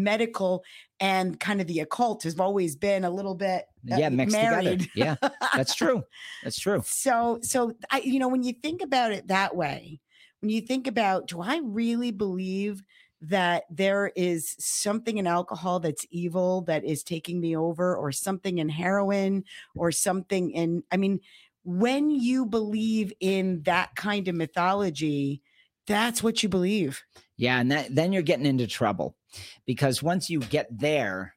medical 0.03 0.65
and 1.00 1.38
kind 1.41 1.61
of 1.61 1.67
the 1.67 1.81
occult 1.81 2.23
has 2.23 2.38
always 2.38 2.76
been 2.76 3.05
a 3.05 3.11
little 3.11 3.35
bit 3.35 3.67
uh, 3.91 3.97
yeah, 3.97 4.09
mixed 4.09 4.37
married. 4.37 4.81
together. 4.81 4.91
Yeah, 4.95 5.29
that's 5.55 5.75
true. 5.76 6.05
That's 6.43 6.59
true. 6.59 6.83
so, 6.85 7.38
so 7.43 7.73
I, 7.91 8.00
you 8.00 8.19
know, 8.19 8.29
when 8.29 8.43
you 8.43 8.53
think 8.53 8.83
about 8.83 9.12
it 9.12 9.29
that 9.29 9.55
way, 9.55 10.00
when 10.41 10.50
you 10.50 10.61
think 10.61 10.87
about, 10.87 11.29
do 11.29 11.41
I 11.41 11.61
really 11.62 12.11
believe 12.11 12.83
that 13.23 13.65
there 13.71 14.12
is 14.15 14.55
something 14.59 15.19
in 15.19 15.26
alcohol 15.26 15.81
that's 15.81 16.07
evil 16.11 16.61
that 16.62 16.85
is 16.85 17.03
taking 17.03 17.41
me 17.41 17.57
over, 17.57 17.97
or 17.97 18.12
something 18.12 18.59
in 18.59 18.69
heroin, 18.69 19.45
or 19.75 19.91
something 19.91 20.50
in, 20.50 20.83
I 20.93 20.97
mean, 20.97 21.21
when 21.65 22.11
you 22.11 22.47
believe 22.47 23.12
in 23.21 23.62
that 23.62 23.97
kind 23.97 24.29
of 24.29 24.35
mythology, 24.35 25.43
that's 25.87 26.23
what 26.23 26.43
you 26.43 26.49
believe. 26.49 27.03
Yeah, 27.37 27.61
and 27.61 27.73
that, 27.73 27.95
then 27.95 28.12
you're 28.12 28.23
getting 28.23 28.47
into 28.47 28.67
trouble 28.67 29.17
because 29.66 30.02
once 30.02 30.31
you 30.31 30.40
get 30.40 30.66
there, 30.71 31.35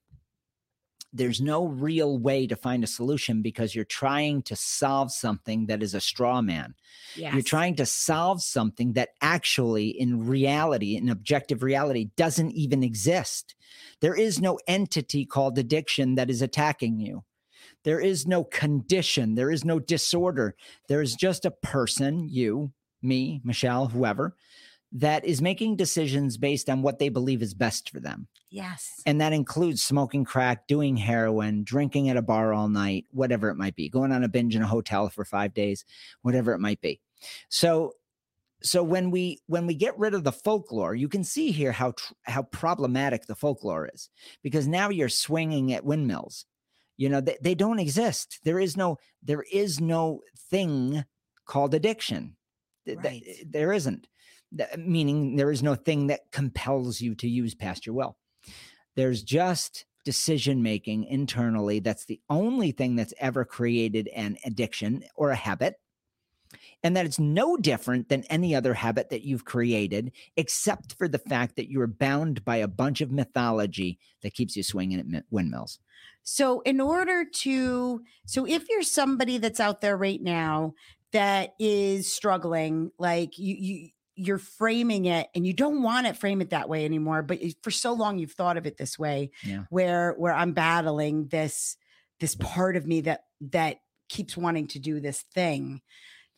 there's 1.11 1.41
no 1.41 1.65
real 1.65 2.19
way 2.19 2.45
to 2.45 2.55
find 2.55 2.83
a 2.83 2.87
solution 2.87 3.41
because 3.41 3.73
you're 3.73 3.85
trying 3.85 4.43
to 4.43 4.55
solve 4.55 5.11
something 5.11 5.65
that 5.65 5.81
is 5.81 5.95
a 5.95 6.01
straw 6.01 6.41
man. 6.41 6.75
Yes. 7.15 7.33
You're 7.33 7.43
trying 7.43 7.75
to 7.77 7.85
solve 7.85 8.43
something 8.43 8.93
that 8.93 9.09
actually, 9.21 9.87
in 9.89 10.27
reality, 10.27 10.95
in 10.95 11.09
objective 11.09 11.63
reality, 11.63 12.11
doesn't 12.15 12.51
even 12.51 12.83
exist. 12.83 13.55
There 14.01 14.15
is 14.15 14.39
no 14.39 14.59
entity 14.67 15.25
called 15.25 15.57
addiction 15.57 16.15
that 16.15 16.29
is 16.29 16.43
attacking 16.43 16.99
you. 16.99 17.23
There 17.83 17.99
is 17.99 18.27
no 18.27 18.43
condition. 18.43 19.35
There 19.35 19.51
is 19.51 19.65
no 19.65 19.79
disorder. 19.79 20.55
There 20.87 21.01
is 21.01 21.15
just 21.15 21.45
a 21.45 21.51
person, 21.51 22.27
you, 22.29 22.71
me, 23.01 23.41
Michelle, 23.43 23.87
whoever, 23.87 24.35
that 24.91 25.23
is 25.23 25.41
making 25.41 25.75
decisions 25.75 26.37
based 26.37 26.69
on 26.69 26.81
what 26.81 26.99
they 26.99 27.09
believe 27.09 27.41
is 27.41 27.53
best 27.53 27.89
for 27.89 27.99
them. 27.99 28.27
Yes. 28.49 29.01
And 29.05 29.21
that 29.21 29.33
includes 29.33 29.83
smoking 29.83 30.25
crack, 30.25 30.67
doing 30.67 30.97
heroin, 30.97 31.63
drinking 31.63 32.09
at 32.09 32.17
a 32.17 32.21
bar 32.23 32.53
all 32.53 32.69
night, 32.69 33.05
whatever 33.11 33.49
it 33.49 33.55
might 33.55 33.75
be, 33.75 33.89
going 33.89 34.11
on 34.11 34.23
a 34.23 34.27
binge 34.27 34.55
in 34.55 34.63
a 34.63 34.67
hotel 34.67 35.07
for 35.09 35.23
5 35.23 35.53
days, 35.53 35.85
whatever 36.23 36.53
it 36.53 36.59
might 36.59 36.81
be. 36.81 36.99
So 37.49 37.93
so 38.61 38.83
when 38.83 39.09
we 39.11 39.39
when 39.47 39.65
we 39.67 39.73
get 39.73 39.97
rid 39.97 40.13
of 40.13 40.23
the 40.23 40.31
folklore, 40.31 40.95
you 40.95 41.07
can 41.07 41.23
see 41.23 41.51
here 41.51 41.71
how 41.71 41.91
tr- 41.91 42.13
how 42.23 42.43
problematic 42.43 43.25
the 43.25 43.35
folklore 43.35 43.89
is 43.93 44.09
because 44.43 44.67
now 44.67 44.89
you're 44.89 45.09
swinging 45.09 45.73
at 45.73 45.85
windmills. 45.85 46.45
You 46.97 47.07
know, 47.07 47.21
they, 47.21 47.37
they 47.41 47.55
don't 47.55 47.79
exist. 47.79 48.39
There 48.43 48.59
is 48.59 48.75
no 48.75 48.97
there 49.23 49.45
is 49.51 49.79
no 49.79 50.21
thing 50.49 51.05
called 51.45 51.73
addiction. 51.73 52.35
Right. 52.87 53.23
there 53.45 53.71
isn't. 53.71 54.07
Meaning 54.77 55.35
there 55.35 55.51
is 55.51 55.61
no 55.61 55.75
thing 55.75 56.07
that 56.07 56.31
compels 56.31 57.01
you 57.01 57.15
to 57.15 57.29
use 57.29 57.53
past 57.55 57.85
your 57.85 57.95
will. 57.95 58.17
There's 58.95 59.23
just 59.23 59.85
decision 60.05 60.63
making 60.63 61.03
internally. 61.05 61.79
That's 61.79 62.05
the 62.05 62.19
only 62.29 62.71
thing 62.71 62.95
that's 62.95 63.13
ever 63.19 63.45
created 63.45 64.07
an 64.15 64.37
addiction 64.45 65.03
or 65.15 65.29
a 65.29 65.35
habit. 65.35 65.75
And 66.81 66.97
that 66.97 67.05
it's 67.05 67.19
no 67.19 67.57
different 67.57 68.09
than 68.09 68.23
any 68.23 68.55
other 68.55 68.73
habit 68.73 69.11
that 69.11 69.23
you've 69.23 69.45
created, 69.45 70.13
except 70.35 70.95
for 70.97 71.07
the 71.07 71.19
fact 71.19 71.57
that 71.57 71.69
you're 71.69 71.85
bound 71.85 72.43
by 72.43 72.55
a 72.55 72.67
bunch 72.67 73.01
of 73.01 73.11
mythology 73.11 73.99
that 74.23 74.33
keeps 74.33 74.55
you 74.55 74.63
swinging 74.63 75.15
at 75.15 75.25
windmills. 75.29 75.79
So, 76.23 76.61
in 76.61 76.81
order 76.81 77.23
to, 77.23 78.01
so 78.25 78.47
if 78.47 78.67
you're 78.67 78.81
somebody 78.81 79.37
that's 79.37 79.59
out 79.59 79.81
there 79.81 79.97
right 79.97 80.21
now 80.21 80.73
that 81.11 81.53
is 81.59 82.11
struggling, 82.11 82.91
like 82.97 83.37
you, 83.37 83.55
you, 83.55 83.89
you're 84.19 84.37
framing 84.37 85.05
it 85.05 85.27
and 85.33 85.47
you 85.47 85.53
don't 85.53 85.81
want 85.81 86.05
to 86.07 86.13
frame 86.13 86.41
it 86.41 86.49
that 86.49 86.67
way 86.67 86.83
anymore, 86.85 87.21
but 87.23 87.39
for 87.63 87.71
so 87.71 87.93
long 87.93 88.19
you've 88.19 88.33
thought 88.33 88.57
of 88.57 88.65
it 88.65 88.77
this 88.77 88.99
way, 88.99 89.31
Yeah. 89.43 89.63
where 89.69 90.13
where 90.17 90.33
I'm 90.33 90.53
battling 90.53 91.27
this 91.27 91.77
this 92.19 92.35
part 92.35 92.75
of 92.75 92.85
me 92.85 93.01
that 93.01 93.23
that 93.39 93.77
keeps 94.09 94.35
wanting 94.35 94.67
to 94.67 94.79
do 94.79 94.99
this 94.99 95.21
thing. 95.21 95.81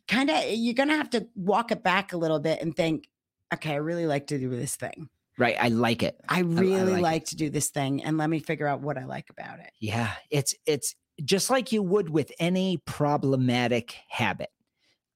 Kind 0.08 0.30
of, 0.30 0.36
eh, 0.36 0.52
you're 0.54 0.74
gonna 0.76 0.96
have 0.96 1.10
to 1.12 1.28
walk 1.36 1.72
it 1.72 1.82
back 1.84 2.14
a 2.14 2.18
little 2.18 2.40
bit 2.40 2.62
and 2.62 2.76
think, 2.76 3.08
okay, 3.54 3.72
I 3.72 3.78
really 3.78 4.06
like 4.06 4.28
to 4.28 4.38
do 4.38 4.50
this 4.50 4.76
thing. 4.76 5.10
Right. 5.38 5.56
I 5.60 5.70
like 5.70 6.04
it. 6.04 6.20
I 6.30 6.40
really 6.42 6.94
like 6.94 7.02
like, 7.02 7.22
it. 7.24 7.28
to 7.30 7.36
do 7.36 7.50
this 7.50 7.70
thing, 7.70 8.04
and 8.04 8.18
let 8.18 8.30
me 8.30 8.40
figure 8.40 8.68
out 8.68 8.82
what 8.82 8.98
I 8.98 9.06
like 9.06 9.30
about 9.30 9.60
it. 9.60 9.72
Yeah, 9.80 10.12
it's 10.30 10.54
it's 10.68 10.94
just 11.24 11.50
like 11.50 11.72
you 11.72 11.82
would 11.82 12.10
with 12.10 12.32
any 12.40 12.78
problematic 12.86 13.96
habit. 14.10 14.50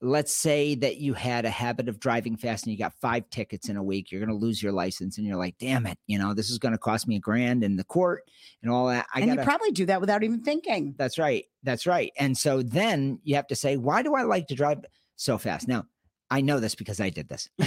Let's 0.06 0.32
say 0.32 0.76
that 0.76 0.98
you 0.98 1.14
had 1.14 1.46
a 1.46 1.50
habit 1.50 1.90
of 1.90 2.00
driving 2.00 2.38
fast 2.38 2.66
and 2.66 2.72
you 2.72 2.78
got 2.78 2.94
five 3.02 3.30
tickets 3.30 3.70
in 3.70 3.78
a 3.78 3.84
week. 3.84 4.12
You're 4.12 4.24
going 4.24 4.38
to 4.38 4.46
lose 4.46 4.62
your 4.62 4.72
license, 4.72 5.18
and 5.18 5.26
you're 5.26 5.36
like, 5.36 5.58
"Damn 5.58 5.88
it! 5.88 5.98
You 6.06 6.20
know 6.20 6.34
this 6.34 6.50
is 6.50 6.60
going 6.60 6.74
to 6.74 6.78
cost 6.78 7.08
me 7.08 7.16
a 7.16 7.20
grand 7.20 7.64
in 7.64 7.76
the 7.76 7.84
court 7.84 8.24
and 8.62 8.72
all 8.72 8.88
that." 8.88 9.08
I 9.14 9.22
and 9.22 9.30
got 9.30 9.40
you 9.40 9.44
probably 9.44 9.72
do 9.72 9.86
that 9.88 10.02
without 10.02 10.24
even 10.24 10.42
thinking. 10.42 10.94
That's 10.98 11.18
right. 11.18 11.46
That's 11.64 11.88
right. 11.88 12.12
And 12.18 12.38
so 12.38 12.62
then 12.62 13.20
you 13.24 13.36
have 13.36 13.48
to 13.48 13.56
say, 13.56 13.78
"Why 13.78 14.04
do 14.04 14.16
I 14.16 14.24
like 14.24 14.48
to 14.48 14.56
drive 14.56 14.86
so 15.16 15.38
fast?" 15.38 15.68
Now, 15.68 15.86
I 16.30 16.42
know 16.42 16.60
this 16.60 16.76
because 16.76 17.00
I 17.00 17.10
did 17.10 17.28
this. 17.28 17.50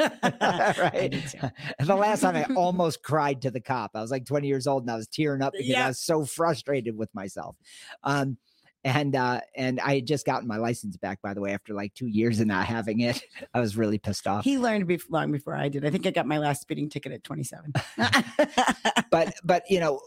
right. 0.22 1.10
the 1.78 1.96
last 1.96 2.20
time 2.20 2.36
I 2.36 2.44
almost 2.54 3.02
cried 3.02 3.42
to 3.42 3.50
the 3.50 3.60
cop. 3.60 3.92
I 3.94 4.00
was 4.00 4.10
like 4.10 4.24
20 4.24 4.46
years 4.46 4.66
old 4.66 4.84
and 4.84 4.90
I 4.90 4.96
was 4.96 5.06
tearing 5.06 5.42
up 5.42 5.52
because 5.52 5.68
Yeah. 5.68 5.84
I 5.84 5.88
was 5.88 6.00
so 6.00 6.24
frustrated 6.24 6.96
with 6.96 7.14
myself. 7.14 7.56
Um, 8.02 8.38
and 8.84 9.14
uh, 9.14 9.40
and 9.56 9.80
I 9.80 9.96
had 9.96 10.06
just 10.06 10.24
gotten 10.24 10.48
my 10.48 10.56
license 10.56 10.96
back, 10.96 11.20
by 11.22 11.34
the 11.34 11.40
way, 11.40 11.52
after 11.52 11.74
like 11.74 11.94
two 11.94 12.06
years 12.06 12.40
of 12.40 12.46
not 12.46 12.66
having 12.66 13.00
it. 13.00 13.22
I 13.54 13.60
was 13.60 13.76
really 13.76 13.98
pissed 13.98 14.26
off. 14.26 14.44
He 14.44 14.58
learned 14.58 14.86
be 14.86 15.00
long 15.10 15.32
before 15.32 15.54
I 15.54 15.68
did. 15.68 15.84
I 15.84 15.90
think 15.90 16.06
I 16.06 16.10
got 16.10 16.26
my 16.26 16.38
last 16.38 16.62
speeding 16.62 16.88
ticket 16.88 17.12
at 17.12 17.24
27. 17.24 17.72
but 19.10 19.34
but 19.44 19.64
you 19.68 19.80
know, 19.80 20.00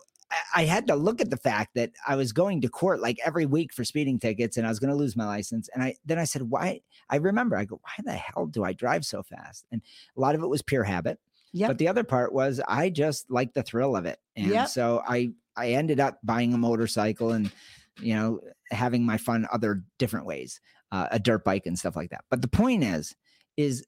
I, 0.56 0.64
had 0.64 0.88
to 0.88 0.96
look 0.96 1.22
at 1.22 1.30
the 1.30 1.38
fact 1.38 1.76
that 1.76 1.92
I 2.08 2.16
was 2.16 2.32
going 2.32 2.62
to 2.62 2.70
court 2.70 3.00
like 3.02 3.18
every 3.24 3.46
week 3.46 3.74
for 3.74 3.84
speeding 3.84 4.20
tickets, 4.20 4.58
and 4.58 4.66
I 4.66 4.70
was 4.70 4.80
going 4.80 4.90
to 4.90 4.96
lose 4.96 5.16
my 5.16 5.26
license. 5.26 5.70
And 5.74 5.84
I 5.84 5.96
then 6.06 6.20
I 6.20 6.24
said, 6.24 6.44
why? 6.44 6.82
I 7.10 7.18
remember 7.18 7.56
I 7.56 7.66
go, 7.66 7.80
why 7.84 8.04
the 8.04 8.14
hell 8.14 8.48
do 8.48 8.64
I 8.64 8.74
drive 8.74 9.06
so 9.06 9.24
fast? 9.24 9.66
And 9.72 9.82
a 10.18 10.20
lot 10.20 10.36
of 10.36 10.42
it 10.42 10.48
was 10.48 10.62
pure 10.62 10.84
habit. 10.84 11.20
Yep. 11.54 11.70
But 11.70 11.78
the 11.78 11.88
other 11.88 12.04
part 12.04 12.34
was 12.34 12.60
I 12.68 12.90
just 12.90 13.30
like 13.30 13.54
the 13.54 13.62
thrill 13.64 13.96
of 13.96 14.06
it. 14.06 14.18
And 14.36 14.48
Yep. 14.48 14.68
so 14.70 15.04
I 15.08 15.32
I 15.56 15.70
ended 15.70 16.00
up 16.00 16.18
buying 16.24 16.54
a 16.54 16.58
motorcycle 16.58 17.32
and 17.32 17.52
you 18.00 18.16
know, 18.16 18.40
having 18.72 19.06
my 19.06 19.18
fun 19.18 19.48
other 19.52 19.84
different 20.00 20.26
ways, 20.26 20.60
uh, 20.92 21.08
a 21.12 21.20
dirt 21.20 21.44
bike 21.44 21.66
and 21.66 21.78
stuff 21.78 21.96
like 21.96 22.10
that. 22.10 22.26
But 22.30 22.42
the 22.42 22.48
point 22.48 22.84
is, 22.84 23.16
is 23.58 23.86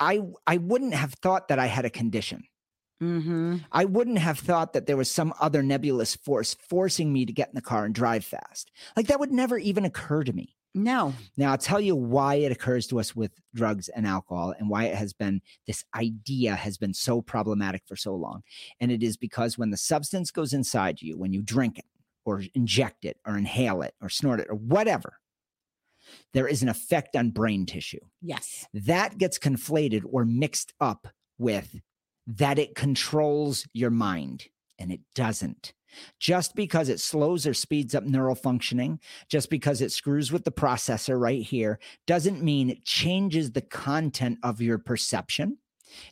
I 0.00 0.20
I 0.46 0.58
wouldn't 0.58 0.94
have 0.94 1.14
thought 1.14 1.48
that 1.48 1.58
I 1.58 1.66
had 1.66 1.84
a 1.84 1.90
condition. 1.90 2.44
Mm-hmm. 3.02 3.58
I 3.70 3.84
wouldn't 3.84 4.18
have 4.18 4.40
thought 4.40 4.72
that 4.72 4.86
there 4.86 4.96
was 4.96 5.10
some 5.10 5.32
other 5.40 5.62
nebulous 5.62 6.16
force 6.16 6.56
forcing 6.68 7.12
me 7.12 7.26
to 7.26 7.32
get 7.32 7.48
in 7.48 7.54
the 7.54 7.60
car 7.60 7.84
and 7.84 7.94
drive 7.94 8.24
fast. 8.24 8.72
Like 8.96 9.06
that 9.06 9.20
would 9.20 9.30
never 9.30 9.56
even 9.56 9.84
occur 9.84 10.24
to 10.24 10.32
me. 10.32 10.56
No. 10.74 11.14
Now, 11.36 11.52
I'll 11.52 11.58
tell 11.58 11.80
you 11.80 11.96
why 11.96 12.36
it 12.36 12.52
occurs 12.52 12.86
to 12.88 13.00
us 13.00 13.14
with 13.16 13.32
drugs 13.54 13.88
and 13.88 14.06
alcohol 14.06 14.54
and 14.58 14.68
why 14.68 14.84
it 14.84 14.94
has 14.94 15.12
been 15.12 15.40
this 15.66 15.84
idea 15.94 16.54
has 16.54 16.76
been 16.76 16.92
so 16.92 17.22
problematic 17.22 17.82
for 17.86 17.96
so 17.96 18.14
long. 18.14 18.42
And 18.80 18.92
it 18.92 19.02
is 19.02 19.16
because 19.16 19.56
when 19.56 19.70
the 19.70 19.76
substance 19.76 20.30
goes 20.30 20.52
inside 20.52 21.00
you, 21.00 21.16
when 21.16 21.32
you 21.32 21.42
drink 21.42 21.78
it 21.78 21.86
or 22.28 22.42
inject 22.54 23.04
it 23.04 23.18
or 23.26 23.36
inhale 23.36 23.82
it 23.82 23.94
or 24.00 24.08
snort 24.08 24.40
it 24.40 24.48
or 24.50 24.54
whatever, 24.54 25.18
there 26.32 26.48
is 26.48 26.62
an 26.62 26.68
effect 26.68 27.16
on 27.16 27.30
brain 27.30 27.66
tissue. 27.66 28.00
Yes. 28.22 28.66
That 28.72 29.18
gets 29.18 29.38
conflated 29.38 30.02
or 30.08 30.24
mixed 30.24 30.72
up 30.80 31.08
with 31.38 31.80
that 32.26 32.58
it 32.58 32.74
controls 32.74 33.66
your 33.72 33.90
mind, 33.90 34.48
and 34.78 34.92
it 34.92 35.00
doesn't. 35.14 35.72
Just 36.20 36.54
because 36.54 36.90
it 36.90 37.00
slows 37.00 37.46
or 37.46 37.54
speeds 37.54 37.94
up 37.94 38.04
neural 38.04 38.34
functioning, 38.34 39.00
just 39.30 39.48
because 39.48 39.80
it 39.80 39.90
screws 39.90 40.30
with 40.30 40.44
the 40.44 40.52
processor 40.52 41.18
right 41.18 41.42
here, 41.42 41.78
doesn't 42.06 42.42
mean 42.42 42.68
it 42.68 42.84
changes 42.84 43.52
the 43.52 43.62
content 43.62 44.38
of 44.42 44.60
your 44.60 44.76
perception. 44.76 45.56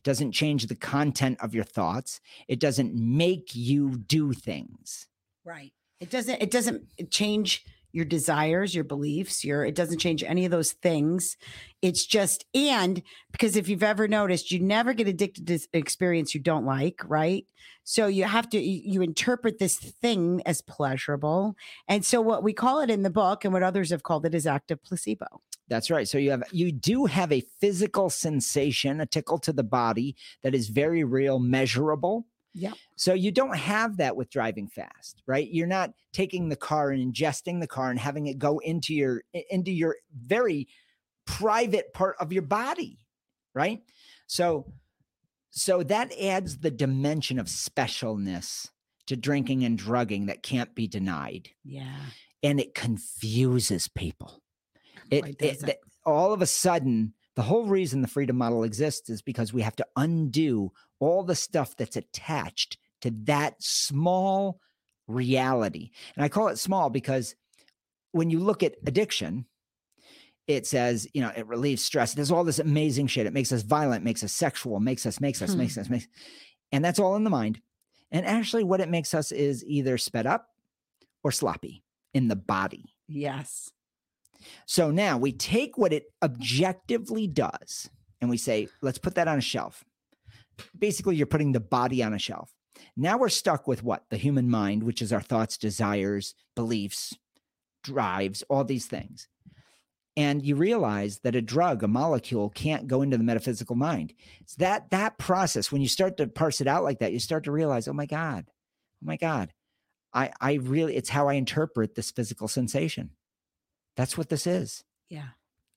Doesn't 0.02 0.32
change 0.32 0.66
the 0.66 0.74
content 0.74 1.36
of 1.42 1.54
your 1.54 1.64
thoughts. 1.64 2.20
It 2.48 2.58
doesn't 2.58 2.94
make 2.94 3.54
you 3.54 3.98
do 3.98 4.32
things. 4.32 5.06
Right. 5.44 5.74
It 6.00 6.10
doesn't 6.10 6.42
it 6.42 6.50
doesn't 6.50 6.84
change 7.10 7.64
your 7.92 8.04
desires, 8.04 8.74
your 8.74 8.84
beliefs, 8.84 9.42
your 9.42 9.64
it 9.64 9.74
doesn't 9.74 9.98
change 9.98 10.22
any 10.22 10.44
of 10.44 10.50
those 10.50 10.72
things. 10.72 11.36
It's 11.80 12.04
just 12.04 12.44
and 12.54 13.02
because 13.32 13.56
if 13.56 13.68
you've 13.68 13.82
ever 13.82 14.06
noticed, 14.06 14.50
you 14.50 14.60
never 14.60 14.92
get 14.92 15.08
addicted 15.08 15.46
to 15.46 15.54
s- 15.54 15.68
experience 15.72 16.34
you 16.34 16.40
don't 16.40 16.66
like, 16.66 17.00
right? 17.06 17.46
So 17.84 18.06
you 18.06 18.24
have 18.24 18.50
to 18.50 18.58
you 18.58 19.00
interpret 19.00 19.58
this 19.58 19.76
thing 19.78 20.42
as 20.44 20.60
pleasurable. 20.60 21.56
And 21.88 22.04
so 22.04 22.20
what 22.20 22.42
we 22.42 22.52
call 22.52 22.80
it 22.80 22.90
in 22.90 23.02
the 23.02 23.10
book 23.10 23.44
and 23.44 23.54
what 23.54 23.62
others 23.62 23.90
have 23.90 24.02
called 24.02 24.26
it 24.26 24.34
is 24.34 24.46
active 24.46 24.82
placebo. 24.82 25.26
That's 25.68 25.90
right. 25.90 26.06
So 26.06 26.18
you 26.18 26.30
have 26.32 26.44
you 26.52 26.72
do 26.72 27.06
have 27.06 27.32
a 27.32 27.42
physical 27.60 28.10
sensation, 28.10 29.00
a 29.00 29.06
tickle 29.06 29.38
to 29.38 29.52
the 29.52 29.64
body 29.64 30.16
that 30.42 30.54
is 30.54 30.68
very 30.68 31.02
real, 31.02 31.38
measurable. 31.38 32.26
Yep. 32.58 32.74
So 32.96 33.12
you 33.12 33.30
don't 33.30 33.56
have 33.56 33.98
that 33.98 34.16
with 34.16 34.30
driving 34.30 34.66
fast, 34.66 35.22
right? 35.26 35.46
You're 35.50 35.66
not 35.66 35.92
taking 36.12 36.48
the 36.48 36.56
car 36.56 36.90
and 36.90 37.12
ingesting 37.14 37.60
the 37.60 37.66
car 37.66 37.90
and 37.90 37.98
having 38.00 38.26
it 38.28 38.38
go 38.38 38.58
into 38.60 38.94
your 38.94 39.22
into 39.50 39.70
your 39.70 39.96
very 40.26 40.66
private 41.26 41.92
part 41.92 42.16
of 42.18 42.32
your 42.32 42.42
body, 42.42 42.98
right? 43.54 43.80
So 44.26 44.72
so 45.50 45.82
that 45.82 46.12
adds 46.18 46.58
the 46.58 46.70
dimension 46.70 47.38
of 47.38 47.46
specialness 47.46 48.70
to 49.06 49.16
drinking 49.16 49.64
and 49.64 49.76
drugging 49.78 50.26
that 50.26 50.42
can't 50.42 50.74
be 50.74 50.86
denied 50.88 51.48
Yeah. 51.64 51.96
and 52.42 52.58
it 52.58 52.74
confuses 52.74 53.88
people. 53.88 54.42
It, 55.10 55.36
it- 55.40 55.62
it? 55.62 55.78
all 56.04 56.32
of 56.32 56.42
a 56.42 56.46
sudden, 56.46 57.14
the 57.36 57.42
whole 57.42 57.66
reason 57.66 58.00
the 58.02 58.08
freedom 58.08 58.36
model 58.36 58.64
exists 58.64 59.10
is 59.10 59.22
because 59.22 59.52
we 59.52 59.62
have 59.62 59.76
to 59.76 59.86
undo 59.96 60.72
all 60.98 61.22
the 61.22 61.34
stuff 61.34 61.76
that's 61.76 61.96
attached 61.96 62.78
to 63.02 63.10
that 63.24 63.62
small 63.62 64.58
reality. 65.06 65.90
And 66.16 66.24
I 66.24 66.28
call 66.28 66.48
it 66.48 66.58
small 66.58 66.90
because 66.90 67.34
when 68.12 68.30
you 68.30 68.40
look 68.40 68.62
at 68.62 68.76
addiction, 68.86 69.44
it 70.46 70.66
says, 70.66 71.06
you 71.12 71.20
know, 71.20 71.32
it 71.36 71.46
relieves 71.46 71.84
stress. 71.84 72.14
There's 72.14 72.30
all 72.30 72.44
this 72.44 72.58
amazing 72.58 73.08
shit. 73.08 73.26
It 73.26 73.32
makes 73.32 73.52
us 73.52 73.62
violent, 73.62 74.04
makes 74.04 74.24
us 74.24 74.32
sexual, 74.32 74.80
makes 74.80 75.04
us, 75.04 75.20
makes 75.20 75.42
us, 75.42 75.52
Hmm. 75.52 75.58
makes 75.58 75.76
us, 75.76 75.90
makes, 75.90 76.08
and 76.72 76.84
that's 76.84 76.98
all 76.98 77.16
in 77.16 77.24
the 77.24 77.30
mind. 77.30 77.60
And 78.10 78.24
actually, 78.24 78.64
what 78.64 78.80
it 78.80 78.88
makes 78.88 79.12
us 79.12 79.32
is 79.32 79.64
either 79.66 79.98
sped 79.98 80.26
up 80.26 80.48
or 81.24 81.32
sloppy 81.32 81.82
in 82.14 82.28
the 82.28 82.36
body. 82.36 82.94
Yes. 83.08 83.70
So 84.66 84.90
now 84.90 85.18
we 85.18 85.32
take 85.32 85.78
what 85.78 85.92
it 85.92 86.04
objectively 86.22 87.26
does 87.26 87.88
and 88.20 88.30
we 88.30 88.36
say, 88.36 88.68
let's 88.82 88.98
put 88.98 89.14
that 89.16 89.28
on 89.28 89.38
a 89.38 89.42
shelf. 89.42 89.84
Basically, 90.78 91.16
you're 91.16 91.26
putting 91.26 91.52
the 91.52 91.60
body 91.60 92.02
on 92.02 92.14
a 92.14 92.18
shelf. 92.18 92.52
Now 92.96 93.18
we're 93.18 93.28
stuck 93.28 93.66
with 93.66 93.82
what? 93.82 94.04
The 94.10 94.16
human 94.16 94.48
mind, 94.48 94.82
which 94.82 95.02
is 95.02 95.12
our 95.12 95.20
thoughts, 95.20 95.58
desires, 95.58 96.34
beliefs, 96.54 97.14
drives, 97.82 98.42
all 98.48 98.64
these 98.64 98.86
things. 98.86 99.28
And 100.16 100.42
you 100.42 100.56
realize 100.56 101.18
that 101.20 101.34
a 101.34 101.42
drug, 101.42 101.82
a 101.82 101.88
molecule, 101.88 102.48
can't 102.48 102.86
go 102.86 103.02
into 103.02 103.18
the 103.18 103.24
metaphysical 103.24 103.76
mind. 103.76 104.14
It's 104.40 104.54
that 104.56 104.90
that 104.90 105.18
process, 105.18 105.70
when 105.70 105.82
you 105.82 105.88
start 105.88 106.16
to 106.16 106.26
parse 106.26 106.62
it 106.62 106.66
out 106.66 106.84
like 106.84 107.00
that, 107.00 107.12
you 107.12 107.20
start 107.20 107.44
to 107.44 107.52
realize, 107.52 107.86
oh 107.86 107.92
my 107.92 108.06
God, 108.06 108.46
oh 108.48 109.06
my 109.06 109.16
God. 109.16 109.52
I 110.14 110.30
I 110.40 110.54
really 110.54 110.96
it's 110.96 111.10
how 111.10 111.28
I 111.28 111.34
interpret 111.34 111.94
this 111.94 112.10
physical 112.10 112.48
sensation. 112.48 113.10
That's 113.96 114.16
what 114.16 114.28
this 114.28 114.46
is. 114.46 114.84
Yeah. 115.08 115.28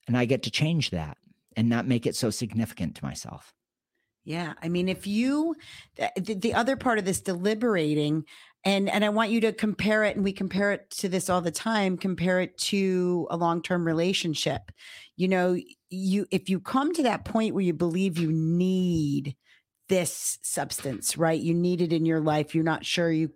And 0.08 0.18
I 0.18 0.26
get 0.26 0.44
to 0.44 0.52
change 0.52 0.90
that 0.92 1.18
and 1.56 1.70
not 1.70 1.88
make 1.88 2.06
it 2.06 2.16
so 2.16 2.30
significant 2.30 2.96
to 2.96 3.06
myself. 3.06 3.54
Yeah, 4.26 4.54
I 4.62 4.70
mean, 4.70 4.90
if 4.90 5.08
you 5.08 5.56
the, 5.96 6.12
the 6.18 6.34
the 6.36 6.54
other 6.54 6.76
part 6.76 7.00
of 7.00 7.06
this 7.06 7.22
deliberating, 7.22 8.26
and 8.64 8.90
and 8.90 9.04
I 9.04 9.10
want 9.10 9.32
you 9.32 9.42
to 9.42 9.54
compare 9.54 10.04
it, 10.04 10.16
and 10.16 10.24
we 10.24 10.34
compare 10.34 10.72
it 10.72 10.90
to 10.98 11.10
this 11.10 11.30
all 11.30 11.42
the 11.42 11.52
time. 11.52 11.98
Compare 11.98 12.42
it 12.42 12.58
to 12.60 13.28
a 13.32 13.38
long 13.38 13.62
term 13.64 13.86
relationship. 13.88 14.72
You 15.16 15.30
know, 15.30 15.58
you 15.90 16.28
if 16.32 16.50
you 16.50 16.60
come 16.60 16.94
to 16.94 17.04
that 17.04 17.26
point 17.26 17.56
where 17.56 17.64
you 17.64 17.74
believe 17.74 18.18
you 18.18 18.32
need 18.32 19.36
this 19.88 20.38
substance, 20.44 21.18
right? 21.18 21.40
You 21.40 21.54
need 21.54 21.82
it 21.82 21.94
in 21.94 22.06
your 22.06 22.20
life. 22.20 22.54
You're 22.54 22.64
not 22.64 22.86
sure 22.86 23.12
you 23.12 23.32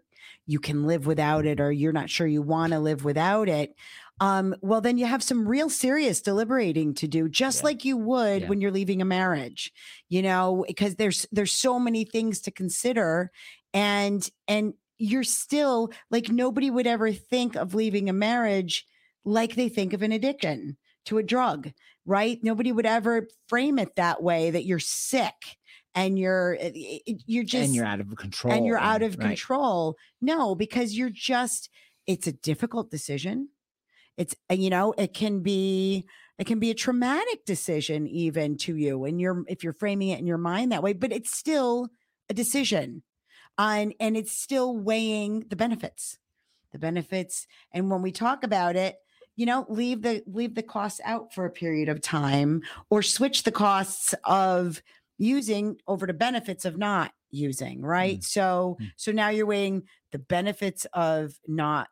you 0.45 0.59
can 0.59 0.85
live 0.85 1.05
without 1.05 1.45
it, 1.45 1.59
or 1.59 1.71
you're 1.71 1.93
not 1.93 2.09
sure 2.09 2.27
you 2.27 2.41
want 2.41 2.73
to 2.73 2.79
live 2.79 3.03
without 3.03 3.47
it. 3.47 3.75
Um, 4.19 4.55
well, 4.61 4.79
then 4.79 4.97
you 4.97 5.05
have 5.05 5.23
some 5.23 5.47
real 5.47 5.69
serious 5.69 6.21
deliberating 6.21 6.93
to 6.95 7.07
do, 7.07 7.27
just 7.27 7.59
Yeah. 7.61 7.65
like 7.65 7.83
you 7.85 7.97
would 7.97 8.43
Yeah. 8.43 8.47
when 8.49 8.61
you're 8.61 8.71
leaving 8.71 9.01
a 9.01 9.05
marriage 9.05 9.71
you 10.09 10.21
know 10.21 10.63
because 10.67 10.95
there's 10.95 11.25
there's 11.31 11.51
so 11.51 11.79
many 11.79 12.03
things 12.05 12.39
to 12.41 12.51
consider 12.51 13.31
and 13.73 14.29
and 14.47 14.73
you're 14.99 15.23
still 15.23 15.89
like 16.11 16.29
nobody 16.29 16.69
would 16.69 16.85
ever 16.87 17.11
think 17.11 17.55
of 17.55 17.73
leaving 17.73 18.09
a 18.09 18.13
marriage 18.13 18.85
like 19.25 19.55
they 19.55 19.67
think 19.69 19.93
of 19.93 20.03
an 20.03 20.11
addiction 20.11 20.77
to 21.05 21.17
a 21.17 21.23
drug 21.23 21.71
right 22.05 22.39
nobody 22.43 22.71
would 22.71 22.85
ever 22.85 23.27
frame 23.47 23.79
it 23.79 23.95
that 23.95 24.21
way 24.21 24.51
that 24.51 24.65
you're 24.65 24.79
sick 24.79 25.57
and 25.95 26.19
you're 26.19 26.53
it- 26.55 26.73
it- 26.75 27.23
you're 27.25 27.43
just 27.43 27.65
and 27.65 27.75
you're 27.75 27.85
out 27.85 27.99
of 27.99 28.15
control. 28.15 28.53
and 28.53 28.65
you're 28.65 28.77
out 28.79 29.01
of 29.01 29.17
right. 29.17 29.27
control. 29.29 29.97
No, 30.21 30.53
because 30.55 30.95
you're 30.95 31.09
just 31.09 31.69
it's 32.05 32.27
a 32.27 32.31
difficult 32.33 32.91
decision. 32.91 33.49
It's 34.17 34.35
uh, 34.49 34.55
you 34.55 34.69
know, 34.69 34.93
it 34.97 35.13
can 35.13 35.41
be 35.41 36.05
it 36.37 36.47
can 36.47 36.59
be 36.59 36.71
a 36.71 36.75
traumatic 36.75 37.45
decision 37.45 38.07
even 38.07 38.57
to 38.57 38.75
you 38.75 39.05
and 39.05 39.19
you're 39.21 39.43
if 39.47 39.63
you're 39.63 39.73
framing 39.73 40.09
it 40.09 40.19
in 40.19 40.27
your 40.27 40.37
mind 40.37 40.71
that 40.71 40.83
way, 40.83 40.93
but 40.93 41.11
it's 41.11 41.35
still 41.35 41.89
a 42.29 42.33
decision. 42.33 43.03
And 43.57 43.93
and 43.99 44.17
it's 44.17 44.31
still 44.31 44.75
weighing 44.77 45.45
the 45.49 45.55
benefits. 45.55 46.17
The 46.71 46.79
benefits 46.79 47.47
and 47.71 47.89
when 47.91 48.01
we 48.01 48.11
talk 48.11 48.43
about 48.43 48.75
it, 48.75 48.97
you 49.35 49.45
know, 49.45 49.65
leave 49.69 50.01
the 50.01 50.23
leave 50.27 50.55
the 50.55 50.63
costs 50.63 51.01
out 51.05 51.33
for 51.33 51.45
a 51.45 51.51
period 51.51 51.89
of 51.89 52.01
time 52.01 52.61
or 52.89 53.01
switch 53.03 53.43
the 53.43 53.51
costs 53.51 54.15
of 54.25 54.81
using 55.19 55.77
over 55.87 56.07
to 56.07 56.13
benefits 56.13 56.65
of 56.65 56.77
not 56.77 57.13
using 57.29 57.81
right 57.81 58.23
so 58.23 58.77
Mm. 58.79 58.91
so 58.95 59.11
now 59.11 59.29
you're 59.29 59.45
weighing 59.45 59.83
the 60.11 60.19
benefits 60.19 60.85
of 60.93 61.33
not 61.47 61.87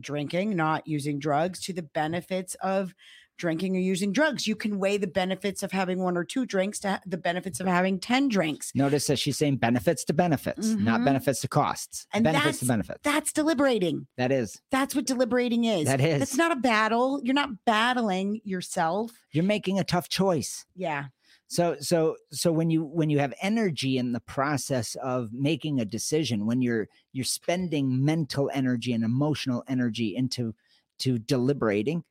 drinking 0.00 0.56
not 0.56 0.86
using 0.86 1.18
drugs 1.18 1.60
to 1.62 1.72
the 1.72 1.82
benefits 1.82 2.54
of 2.62 2.94
drinking 3.36 3.76
or 3.76 3.80
using 3.80 4.12
drugs 4.12 4.46
you 4.46 4.54
can 4.54 4.78
weigh 4.78 4.96
the 4.96 5.08
benefits 5.08 5.64
of 5.64 5.72
having 5.72 5.98
one 6.00 6.16
or 6.16 6.22
two 6.22 6.46
drinks 6.46 6.78
to 6.78 7.00
the 7.04 7.16
benefits 7.16 7.58
of 7.58 7.66
having 7.66 7.98
10 7.98 8.28
drinks 8.28 8.70
Notice 8.76 9.08
that 9.08 9.18
she's 9.18 9.36
saying 9.36 9.56
benefits 9.56 10.04
to 10.04 10.12
benefits, 10.12 10.68
not 10.68 11.00
Mhm. 11.00 11.04
benefits 11.06 11.40
to 11.40 11.48
costs. 11.48 12.06
And 12.12 12.22
benefits 12.22 12.60
to 12.60 12.66
benefits. 12.66 13.00
that's 13.02 13.32
deliberating 13.32 14.06
that 14.16 14.30
is. 14.30 14.60
that's 14.70 14.94
what 14.94 15.04
deliberating 15.06 15.64
is 15.64 15.86
That 15.86 16.00
is. 16.00 16.20
that's 16.20 16.36
not 16.36 16.52
a 16.52 16.56
battle 16.56 17.20
you're 17.24 17.34
not 17.34 17.64
battling 17.64 18.40
yourself 18.44 19.10
You're 19.32 19.42
making 19.42 19.80
a 19.80 19.84
tough 19.84 20.08
choice. 20.08 20.64
yeah 20.76 21.06
So 21.54 21.76
so 21.80 22.16
so 22.32 22.52
when 22.52 22.70
you 22.70 22.82
when 22.84 23.10
you 23.10 23.18
have 23.20 23.34
energy 23.40 23.96
in 23.98 24.12
the 24.12 24.20
process 24.20 24.96
of 24.96 25.32
making 25.32 25.80
a 25.80 25.84
decision, 25.84 26.46
when 26.46 26.62
you're 26.62 26.88
you're 27.12 27.24
spending 27.24 28.04
mental 28.04 28.50
energy 28.52 28.92
and 28.92 29.04
emotional 29.04 29.62
energy 29.68 30.16
into 30.16 30.54
to 30.98 31.18
deliberating, 31.18 32.04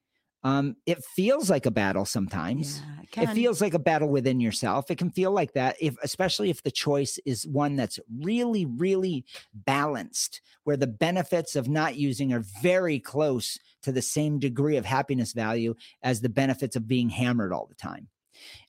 Um, 0.43 0.75
it 0.85 1.03
feels 1.03 1.49
like 1.49 1.65
a 1.65 1.71
battle 1.71 2.05
sometimes. 2.05 2.83
Yeah, 2.83 3.01
it 3.01 3.09
It 3.19 3.29
feels 3.29 3.61
like 3.61 3.73
a 3.73 3.79
battle 3.79 4.09
within 4.09 4.39
yourself. 4.39 4.91
It 4.91 4.97
can 4.97 5.11
feel 5.11 5.31
like 5.31 5.53
that 5.53 5.77
if 5.79 5.95
especially 6.03 6.49
if 6.49 6.63
the 6.63 6.71
choice 6.71 7.19
is 7.25 7.47
one 7.47 7.75
that's 7.75 7.99
really 8.21 8.65
really 8.65 9.25
balanced 9.53 10.41
where 10.65 10.77
the 10.77 10.87
benefits 10.87 11.55
of 11.55 11.67
not 11.69 11.95
using 11.95 12.33
are 12.33 12.43
very 12.61 12.99
close 12.99 13.59
to 13.83 13.91
the 13.91 14.01
same 14.01 14.39
degree 14.39 14.77
of 14.77 14.85
happiness 14.85 15.33
value 15.33 15.75
as 16.01 16.21
the 16.21 16.29
benefits 16.29 16.75
of 16.75 16.87
being 16.87 17.09
hammered 17.09 17.53
all 17.53 17.67
the 17.67 17.75
time. 17.75 18.09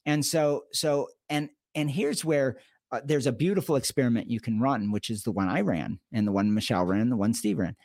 And 0.07 0.25
so 0.25 0.65
so 0.73 1.09
and 1.29 1.51
and 1.75 1.91
here's 1.91 2.25
where 2.25 2.59
uh, 2.93 3.01
there's 3.05 3.27
a 3.27 3.33
beautiful 3.33 3.77
experiment 3.77 4.31
you 4.31 4.41
can 4.41 4.61
run 4.61 4.93
which 4.93 5.11
is 5.11 5.23
the 5.23 5.33
one 5.33 5.49
I 5.49 5.63
ran 5.63 5.99
and 6.13 6.27
the 6.27 6.33
one 6.33 6.55
Michelle 6.55 6.85
ran, 6.85 7.11
the 7.11 7.17
one 7.17 7.35
Steve 7.35 7.59
ran. 7.59 7.77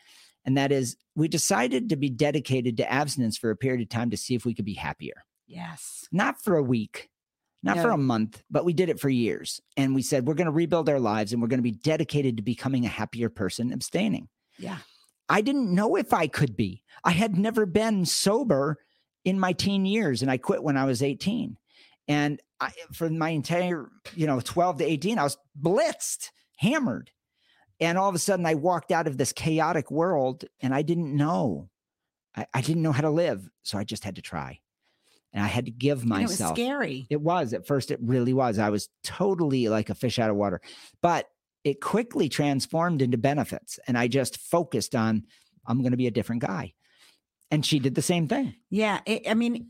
And 0.46 0.58
that 0.58 0.72
is 0.72 0.96
we 1.16 1.28
decided 1.28 1.90
to 1.90 1.96
be 1.96 2.10
dedicated 2.10 2.78
to 2.78 2.92
abstinence 2.92 3.38
for 3.38 3.52
a 3.52 3.56
period 3.56 3.82
of 3.82 3.90
time 3.90 4.10
to 4.12 4.18
see 4.18 4.36
if 4.36 4.46
we 4.46 4.54
could 4.54 4.66
be 4.66 4.74
happier 4.74 5.26
yes. 5.50 6.08
not 6.12 6.42
for 6.42 6.56
a 6.56 6.64
week, 6.64 7.10
not 7.62 7.78
for 7.78 7.90
a 7.90 7.98
month, 7.98 8.42
but 8.50 8.64
we 8.64 8.72
did 8.72 8.88
it 8.88 9.02
for 9.02 9.10
years. 9.10 9.60
And 9.76 9.94
we 9.94 10.02
said, 10.02 10.26
we're 10.26 10.36
going 10.36 10.46
to 10.46 10.52
rebuild 10.52 10.88
our 10.88 11.00
lives 11.00 11.34
and 11.34 11.42
we're 11.42 11.50
going 11.50 11.60
to 11.60 11.64
be 11.64 11.72
dedicated 11.72 12.38
to 12.38 12.44
becoming 12.44 12.86
a 12.86 12.90
happier 12.90 13.30
person, 13.30 13.74
abstaining. 13.74 14.30
Yeah. 14.58 14.78
I 15.28 15.42
didn't 15.42 15.74
know 15.74 15.98
if 15.98 16.14
I 16.14 16.28
could 16.28 16.56
be. 16.56 16.84
I 17.04 17.12
had 17.12 17.38
never 17.38 17.66
been 17.66 18.06
sober 18.06 18.78
in 19.26 19.40
my 19.40 19.52
teen 19.52 19.86
years 19.86 20.22
and 20.22 20.32
I 20.32 20.38
quit 20.38 20.64
when 20.64 20.78
I 20.78 20.86
was 20.86 21.04
18. 21.04 21.58
And 22.10 22.42
I, 22.60 22.72
for 22.92 23.10
my 23.10 23.30
entire, 23.30 23.90
you 24.16 24.26
know, 24.28 24.42
12 24.42 24.80
to 24.80 24.84
18, 24.84 25.20
I 25.20 25.24
was 25.24 25.38
blitzed, 25.60 26.32
hammered. 26.58 27.12
And 27.80 27.98
all 27.98 28.10
of 28.10 28.16
a 28.16 28.20
sudden 28.20 28.46
I 28.46 28.56
walked 28.56 28.92
out 28.92 29.08
of 29.08 29.18
this 29.18 29.32
chaotic 29.32 29.90
world 29.92 30.44
and 30.60 30.74
I 30.74 30.82
didn't 30.82 31.16
know. 31.16 31.70
I, 32.36 32.48
I 32.54 32.62
didn't 32.62 32.82
know 32.82 32.92
how 32.92 33.04
to 33.04 33.12
live. 33.12 33.48
So 33.64 33.78
I 33.78 33.84
just 33.84 34.04
had 34.04 34.16
to 34.16 34.22
try. 34.22 34.60
And 35.32 35.44
I 35.44 35.48
had 35.48 35.66
to 35.66 35.72
give 35.72 36.02
And 36.02 36.12
it 36.12 36.22
was 36.24 36.32
myself 36.32 36.58
scary. 36.58 37.06
it 37.12 37.22
was 37.22 37.54
at 37.54 37.68
first, 37.68 37.92
it 37.92 38.00
really 38.02 38.34
was. 38.34 38.58
I 38.58 38.72
was 38.72 38.90
totally 39.04 39.70
like 39.70 39.92
a 39.92 39.96
fish 39.96 40.18
out 40.18 40.32
of 40.32 40.36
water, 40.36 40.60
but 41.04 41.28
it 41.64 41.82
quickly 41.82 42.28
transformed 42.28 43.04
into 43.04 43.18
benefits. 43.18 43.80
And 43.88 43.98
I 43.98 44.08
just 44.08 44.38
focused 44.38 44.96
on, 44.96 45.26
I'm 45.68 45.82
going 45.82 45.92
to 45.92 45.98
be 45.98 46.08
a 46.08 46.12
different 46.12 46.42
guy. 46.42 46.74
And 47.52 47.64
she 47.64 47.80
did 47.80 47.94
the 47.94 48.02
same 48.02 48.28
thing. 48.28 48.56
Yeah, 48.72 49.02
it, 49.06 49.30
I 49.30 49.36
mean, 49.36 49.68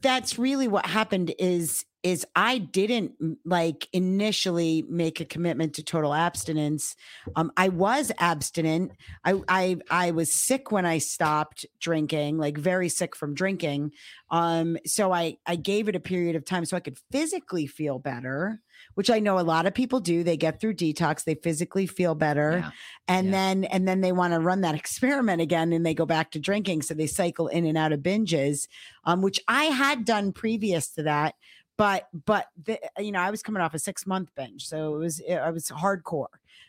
that's 0.00 0.38
really 0.38 0.68
what 0.68 0.86
happened. 0.86 1.34
Is 1.38 1.84
is 2.02 2.26
I 2.34 2.58
didn't 2.58 3.12
like 3.44 3.88
initially 3.92 4.84
make 4.88 5.20
a 5.20 5.24
commitment 5.24 5.74
to 5.74 5.84
total 5.84 6.14
abstinence. 6.14 6.96
Um, 7.36 7.52
I 7.56 7.68
was 7.68 8.10
abstinent. 8.18 8.92
I 9.24 9.40
I 9.48 9.76
I 9.90 10.10
was 10.10 10.32
sick 10.32 10.72
when 10.72 10.86
I 10.86 10.98
stopped 10.98 11.66
drinking, 11.80 12.38
like 12.38 12.58
very 12.58 12.88
sick 12.88 13.14
from 13.14 13.34
drinking. 13.34 13.92
Um, 14.30 14.78
so 14.86 15.12
I 15.12 15.36
I 15.46 15.56
gave 15.56 15.88
it 15.88 15.96
a 15.96 16.00
period 16.00 16.36
of 16.36 16.44
time 16.44 16.64
so 16.64 16.76
I 16.76 16.80
could 16.80 16.98
physically 17.10 17.66
feel 17.66 17.98
better, 17.98 18.60
which 18.94 19.10
I 19.10 19.18
know 19.18 19.38
a 19.38 19.40
lot 19.42 19.66
of 19.66 19.74
people 19.74 20.00
do. 20.00 20.22
They 20.22 20.36
get 20.36 20.60
through 20.60 20.74
detox, 20.74 21.24
they 21.24 21.34
physically 21.34 21.86
feel 21.86 22.14
better 22.14 22.58
Yeah. 22.58 22.70
and 23.08 23.26
Yeah. 23.26 23.32
then 23.32 23.64
and 23.64 23.88
then 23.88 24.00
they 24.00 24.12
want 24.12 24.32
to 24.34 24.40
run 24.40 24.60
that 24.62 24.74
experiment 24.74 25.40
again 25.40 25.72
and 25.72 25.84
they 25.84 25.94
go 25.94 26.06
back 26.06 26.30
to 26.32 26.38
drinking 26.38 26.82
so 26.82 26.94
they 26.94 27.06
cycle 27.06 27.48
in 27.48 27.64
and 27.66 27.76
out 27.78 27.92
of 27.92 28.00
binges 28.00 28.66
um 29.04 29.22
which 29.22 29.40
i 29.48 29.64
had 29.64 30.04
done 30.04 30.32
previous 30.32 30.88
to 30.90 31.02
that 31.04 31.34
but 31.78 32.08
but 32.26 32.46
the, 32.64 32.78
you 32.98 33.10
know 33.12 33.20
i 33.20 33.30
was 33.30 33.42
coming 33.42 33.62
off 33.62 33.74
a 33.74 33.78
six 33.78 34.06
month 34.06 34.30
binge 34.36 34.66
so 34.66 34.94
it 34.94 34.98
was 34.98 35.20
it, 35.20 35.34
i 35.36 35.50
was 35.50 35.68
hardcore 35.68 36.26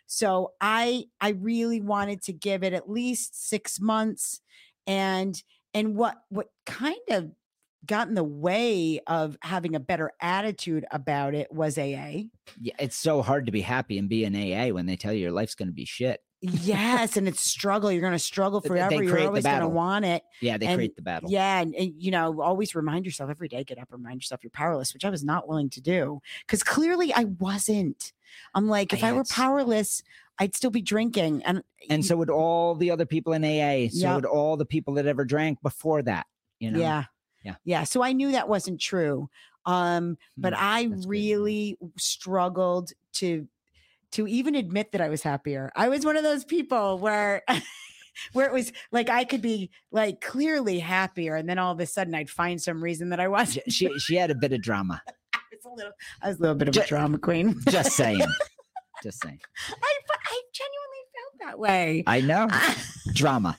so 0.07 0.53
i 0.61 1.05
i 1.21 1.29
really 1.29 1.81
wanted 1.81 2.21
to 2.21 2.31
give 2.33 2.63
it 2.63 2.73
at 2.73 2.89
least 2.89 3.47
six 3.49 3.79
months 3.79 4.39
and 4.87 5.43
and 5.73 5.95
what 5.95 6.15
what 6.29 6.47
kind 6.65 6.95
of 7.09 7.31
got 7.85 8.07
in 8.07 8.13
the 8.13 8.23
way 8.23 8.99
of 9.07 9.37
having 9.41 9.75
a 9.75 9.79
better 9.79 10.11
attitude 10.21 10.85
about 10.91 11.35
it 11.35 11.51
was 11.51 11.77
aa 11.77 12.23
Yeah. 12.59 12.73
It's 12.79 12.95
so 12.95 13.21
hard 13.21 13.45
to 13.47 13.51
be 13.51 13.61
happy 13.61 13.97
and 13.97 14.07
be 14.09 14.23
an 14.25 14.35
AA 14.35 14.73
when 14.73 14.85
they 14.85 14.95
tell 14.95 15.13
you 15.13 15.19
your 15.21 15.31
life's 15.31 15.55
going 15.55 15.67
to 15.69 15.73
be 15.73 15.85
shit. 15.85 16.21
yes 16.41 17.15
and 17.15 17.25
it's 17.25 17.39
struggle 17.39 17.89
you're 17.89 18.01
going 18.01 18.11
to 18.11 18.19
struggle 18.19 18.59
forever 18.59 19.01
you're 19.01 19.19
always 19.27 19.45
going 19.45 19.61
to 19.61 19.67
want 19.69 20.03
it 20.03 20.23
Yeah. 20.41 20.57
They 20.57 20.65
And- 20.67 20.75
create 20.77 20.95
the 20.97 21.01
battle. 21.01 21.29
yeah 21.31 21.61
and, 21.61 21.73
and, 21.73 21.93
you 21.97 22.11
know 22.11 22.41
always 22.41 22.75
remind 22.75 23.05
yourself 23.05 23.29
every 23.29 23.47
day 23.47 23.63
get 23.63 23.77
up 23.79 23.87
remind 23.91 24.21
yourself 24.21 24.43
you're 24.43 24.49
powerless 24.51 24.93
which 24.93 25.05
i 25.05 25.09
was 25.09 25.23
not 25.23 25.47
willing 25.47 25.69
to 25.69 25.79
do 25.81 26.19
because 26.45 26.61
clearly 26.61 27.13
i 27.13 27.23
wasn't 27.39 28.11
i'm 28.55 28.67
like 28.67 28.91
if 28.91 29.03
I 29.05 29.09
i 29.09 29.11
were 29.13 29.23
powerless 29.23 30.03
i'd 30.39 30.53
still 30.53 30.69
be 30.69 30.81
drinking 30.81 31.43
and 31.45 31.63
And 31.89 32.05
so 32.05 32.17
would 32.17 32.29
all 32.29 32.75
the 32.75 32.91
other 32.91 33.05
people 33.05 33.31
in 33.31 33.43
AA. 33.45 33.87
So 33.89 33.99
Yeah. 33.99 34.15
would 34.15 34.25
all 34.25 34.57
the 34.57 34.65
people 34.65 34.95
that 34.95 35.05
ever 35.05 35.23
drank 35.25 35.61
before 35.61 36.01
that. 36.03 36.25
You 36.59 36.71
know? 36.71 36.79
yeah 36.79 37.03
Yeah. 37.43 37.55
yeah 37.65 37.83
so 37.83 38.01
i 38.01 38.13
knew 38.13 38.31
that 38.31 38.47
wasn't 38.49 38.79
true 38.79 39.29
um 39.65 40.17
but 40.37 40.53
Hmm, 40.53 40.59
i 40.63 40.89
really 41.07 41.77
struggled 41.97 42.91
to 43.13 43.47
to 44.11 44.27
even 44.27 44.55
admit 44.55 44.91
that 44.91 45.01
i 45.01 45.09
was 45.09 45.23
happier 45.23 45.71
i 45.75 45.89
was 45.89 46.05
one 46.05 46.15
of 46.17 46.23
those 46.23 46.45
people 46.45 46.97
where 46.99 47.41
where 48.33 48.45
it 48.45 48.53
was 48.53 48.71
like 48.91 49.09
i 49.09 49.23
could 49.23 49.41
be 49.41 49.71
like 49.91 50.21
clearly 50.21 50.79
happier 50.79 51.35
and 51.35 51.49
then 51.49 51.57
all 51.59 51.71
of 51.71 51.79
a 51.79 51.85
sudden 51.85 52.13
i'd 52.15 52.29
find 52.29 52.61
some 52.61 52.83
reason 52.83 53.09
that 53.09 53.19
i 53.19 53.27
wasn't 53.27 53.71
She, 53.71 53.89
she 53.99 54.15
had 54.15 54.29
a 54.31 54.35
bit 54.35 54.53
of 54.53 54.61
drama. 54.61 55.01
I 55.33 55.39
was 55.51 55.65
a 55.65 55.75
little 55.75 55.91
i 56.21 56.27
was 56.27 56.37
a 56.37 56.41
little 56.41 56.55
bit 56.55 56.67
of 56.69 56.77
a 56.77 56.85
drama 56.87 57.17
queen 57.17 57.59
Just 57.69 57.91
saying. 57.93 58.21
Just 59.03 59.21
saying. 59.21 59.39
i 59.69 59.93
i 60.25 60.41
genuinely 60.53 61.03
felt 61.13 61.49
that 61.49 61.59
way 61.59 62.03
I 62.07 62.21
know. 62.21 62.47
Drama. 63.13 63.57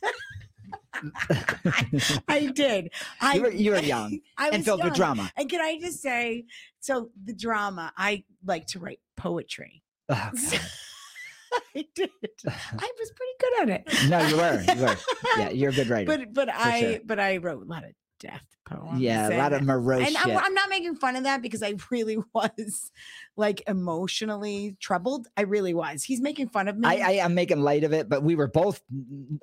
I, 0.95 2.21
I 2.29 2.47
did 2.47 2.91
i 3.21 3.35
you, 3.35 3.43
were, 3.43 3.51
you 3.51 3.71
were 3.73 3.79
young 3.81 4.21
I 4.37 4.49
and 4.49 4.59
was 4.59 4.65
filled 4.65 4.85
with 4.85 4.95
drama. 4.95 5.31
And 5.37 5.49
can 5.49 5.61
I 5.61 5.79
just 5.79 6.01
say, 6.01 6.45
so 6.81 7.11
the 7.25 7.33
drama, 7.33 7.93
I 7.97 8.25
like 8.45 8.67
to 8.69 8.79
write 8.79 9.01
poetry. 9.17 9.83
Oh. 10.09 10.31
I 11.77 11.87
did. 11.95 12.11
I 12.47 12.93
was 12.99 13.13
pretty 13.13 13.33
good 13.41 13.63
at 13.63 13.69
it. 13.69 14.09
No, 14.09 14.21
you 14.27 14.37
were. 14.37 14.61
You 14.63 14.83
were. 14.83 14.97
Yeah, 15.39 15.51
you're 15.51 15.71
a 15.71 15.75
good 15.75 15.89
writer. 15.89 16.07
But 16.07 16.33
but 16.33 16.49
I 16.49 16.81
sure. 16.81 17.01
but 17.05 17.21
I 17.21 17.37
wrote 17.37 17.63
a 17.63 17.65
lot 17.65 17.85
of 17.85 17.91
death 18.25 18.45
poems. 18.65 19.01
yeah, 19.01 19.29
a 19.29 19.37
lot 19.37 19.53
of 19.53 19.63
morose 19.63 20.07
and. 20.07 20.17
I'm, 20.17 20.37
I'm 20.37 20.55
not 20.55 20.69
making 20.71 20.97
fun 20.97 21.17
of 21.17 21.25
that 21.25 21.43
because 21.43 21.63
I 21.63 21.75
really 21.91 22.19
was 22.33 22.91
like 23.37 23.63
emotionally 23.67 24.77
troubled. 24.81 25.29
I 25.37 25.43
really 25.43 25.75
was. 25.75 26.03
He's 26.03 26.21
making 26.21 26.49
fun 26.49 26.69
of 26.69 26.77
me. 26.77 26.89
I, 26.89 26.95
I 26.95 27.13
am 27.25 27.35
making 27.35 27.61
light 27.61 27.85
of 27.85 27.93
it, 27.93 28.09
but 28.09 28.23
we 28.23 28.35
were 28.35 28.49
both 28.49 28.81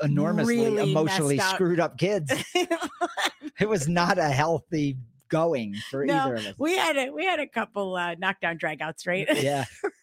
enormously 0.01 0.57
Really 0.57 0.91
emotionally 0.91 1.37
screwed 1.37 1.79
up 1.79 1.97
kids. 1.97 2.31
it 3.59 3.69
was 3.69 3.87
not 3.87 4.17
a 4.17 4.29
healthy 4.29 4.97
going 5.29 5.75
for 5.89 6.05
No, 6.05 6.13
either 6.13 6.35
of 6.35 6.45
us. 6.45 6.53
we 6.57 6.77
had 6.77 6.97
a 6.97 7.09
we 7.09 7.25
had 7.25 7.39
a 7.39 7.47
couple 7.47 7.95
uh, 7.95 8.15
knockdown 8.15 8.57
dragouts, 8.57 9.07
right? 9.07 9.27
Yeah, 9.41 9.65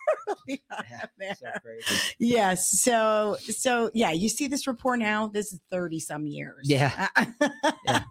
Early 0.49 0.63
on 0.71 0.85
Yeah, 1.21 1.35
so 1.35 1.47
crazy. 1.63 2.15
Yes. 2.19 2.71
So 2.81 3.37
so 3.41 3.91
yeah, 3.95 4.11
you 4.11 4.29
see 4.29 4.47
this 4.47 4.67
report 4.67 4.99
now. 5.01 5.29
This 5.29 5.53
is 5.53 5.61
thirty 5.71 6.01
some 6.01 6.27
years. 6.27 6.69
Yeah. 6.69 7.09
Yeah. 7.85 8.03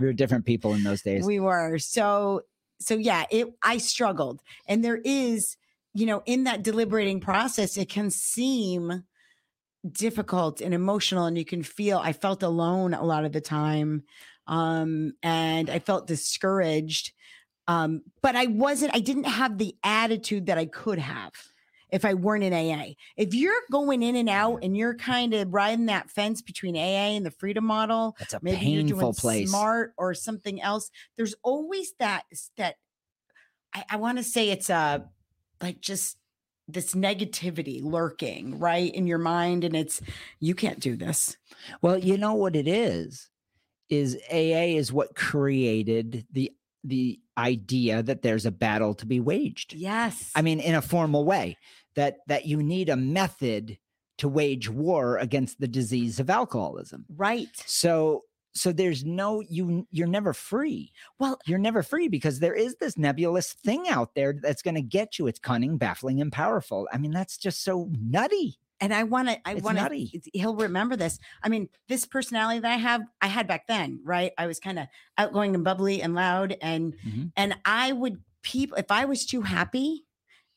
we 0.00 0.06
were 0.06 0.12
different 0.12 0.44
people 0.44 0.74
in 0.74 0.82
those 0.82 1.02
days. 1.02 1.24
we 1.24 1.40
were. 1.40 1.78
So 1.78 2.42
so 2.80 2.94
yeah, 2.94 3.24
it 3.30 3.48
I 3.62 3.78
struggled, 3.78 4.42
and 4.68 4.84
there 4.84 5.00
is 5.04 5.56
you 5.92 6.06
know 6.06 6.22
in 6.26 6.44
that 6.44 6.62
deliberating 6.62 7.20
process, 7.20 7.76
it 7.76 7.88
can 7.88 8.10
seem 8.10 9.04
difficult 9.90 10.60
and 10.60 10.74
emotional, 10.74 11.26
and 11.26 11.36
you 11.38 11.44
can 11.44 11.62
feel. 11.62 11.98
I 11.98 12.12
felt 12.12 12.42
alone 12.42 12.94
a 12.94 13.04
lot 13.04 13.24
of 13.24 13.32
the 13.32 13.40
time, 13.40 14.04
um, 14.46 15.12
and 15.22 15.70
I 15.70 15.78
felt 15.78 16.06
discouraged. 16.06 17.12
Um, 17.66 18.02
but 18.22 18.36
I 18.36 18.46
wasn't. 18.46 18.94
I 18.94 19.00
didn't 19.00 19.24
have 19.24 19.58
the 19.58 19.74
attitude 19.82 20.46
that 20.46 20.58
I 20.58 20.66
could 20.66 20.98
have 20.98 21.32
if 21.94 22.04
I 22.04 22.14
weren't 22.14 22.42
in 22.42 22.52
AA. 22.52 22.94
If 23.16 23.34
you're 23.34 23.54
going 23.70 24.02
in 24.02 24.16
and 24.16 24.28
out 24.28 24.64
and 24.64 24.76
you're 24.76 24.96
kind 24.96 25.32
of 25.32 25.54
riding 25.54 25.86
that 25.86 26.10
fence 26.10 26.42
between 26.42 26.76
AA 26.76 27.14
and 27.14 27.24
the 27.24 27.30
freedom 27.30 27.64
model, 27.64 28.16
That's 28.18 28.34
a 28.34 28.40
maybe 28.42 28.66
you're 28.66 28.82
painful 28.82 28.98
doing 28.98 29.14
place. 29.14 29.48
smart 29.48 29.94
or 29.96 30.12
something 30.12 30.60
else. 30.60 30.90
There's 31.16 31.36
always 31.44 31.92
that 32.00 32.24
that 32.56 32.74
I, 33.72 33.84
I 33.90 33.96
want 33.96 34.18
to 34.18 34.24
say 34.24 34.50
it's 34.50 34.70
a 34.70 35.08
like 35.62 35.80
just 35.80 36.16
this 36.66 36.94
negativity 36.94 37.80
lurking 37.80 38.58
right 38.58 38.92
in 38.92 39.06
your 39.06 39.18
mind, 39.18 39.62
and 39.62 39.76
it's 39.76 40.02
you 40.40 40.56
can't 40.56 40.80
do 40.80 40.96
this. 40.96 41.36
Well, 41.80 41.96
you 41.96 42.18
know 42.18 42.34
what 42.34 42.56
it 42.56 42.66
is? 42.66 43.30
Is 43.88 44.16
AA 44.32 44.74
is 44.74 44.92
what 44.92 45.14
created 45.14 46.26
the 46.32 46.50
the 46.84 47.18
idea 47.36 48.02
that 48.02 48.22
there's 48.22 48.46
a 48.46 48.50
battle 48.50 48.94
to 48.94 49.06
be 49.06 49.20
waged. 49.20 49.72
Yes, 49.72 50.30
I 50.34 50.42
mean, 50.42 50.60
in 50.60 50.74
a 50.74 50.82
formal 50.82 51.24
way, 51.24 51.56
that 51.96 52.18
that 52.28 52.46
you 52.46 52.62
need 52.62 52.88
a 52.88 52.96
method 52.96 53.78
to 54.18 54.28
wage 54.28 54.68
war 54.68 55.18
against 55.18 55.58
the 55.60 55.68
disease 55.68 56.20
of 56.20 56.30
alcoholism. 56.30 57.04
right. 57.16 57.48
So 57.66 58.22
so 58.56 58.70
there's 58.70 59.04
no 59.04 59.40
you 59.40 59.86
you're 59.90 60.06
never 60.06 60.32
free. 60.32 60.92
Well, 61.18 61.40
You're 61.46 61.58
never 61.58 61.82
free 61.82 62.06
because 62.08 62.38
there 62.38 62.54
is 62.54 62.76
this 62.76 62.96
nebulous 62.96 63.52
thing 63.52 63.88
out 63.88 64.14
there 64.14 64.32
that's 64.32 64.62
going 64.62 64.76
to 64.76 64.82
get 64.82 65.18
you. 65.18 65.26
It's 65.26 65.40
cunning, 65.40 65.76
baffling, 65.76 66.20
and 66.20 66.30
powerful. 66.30 66.86
I 66.92 66.98
mean, 66.98 67.10
that's 67.10 67.36
just 67.36 67.64
so 67.64 67.90
nutty. 68.00 68.58
And 68.84 68.92
I 68.94 69.02
want 69.04 69.28
to, 69.28 69.38
I 69.48 69.54
want 69.54 69.78
to, 69.78 69.84
he'll 70.34 70.54
remember 70.56 70.94
this. 70.96 71.18
I 71.42 71.48
mean, 71.48 71.68
this 71.88 72.04
personality 72.06 72.60
that 72.60 72.70
I 72.72 72.76
have, 72.76 73.00
I 73.22 73.28
had 73.28 73.46
back 73.46 73.66
then, 73.66 74.00
right? 74.04 74.32
I 74.36 74.46
was 74.46 74.60
kind 74.60 74.78
of 74.78 74.86
outgoing 75.16 75.54
and 75.54 75.64
bubbly 75.64 76.02
and 76.02 76.14
loud. 76.14 76.56
And, 76.60 76.94
Mhm. 77.06 77.32
and 77.36 77.56
I 77.64 77.92
would, 77.92 78.22
people, 78.42 78.76
if 78.76 78.90
I 78.90 79.06
was 79.06 79.24
too 79.24 79.42
happy 79.42 80.04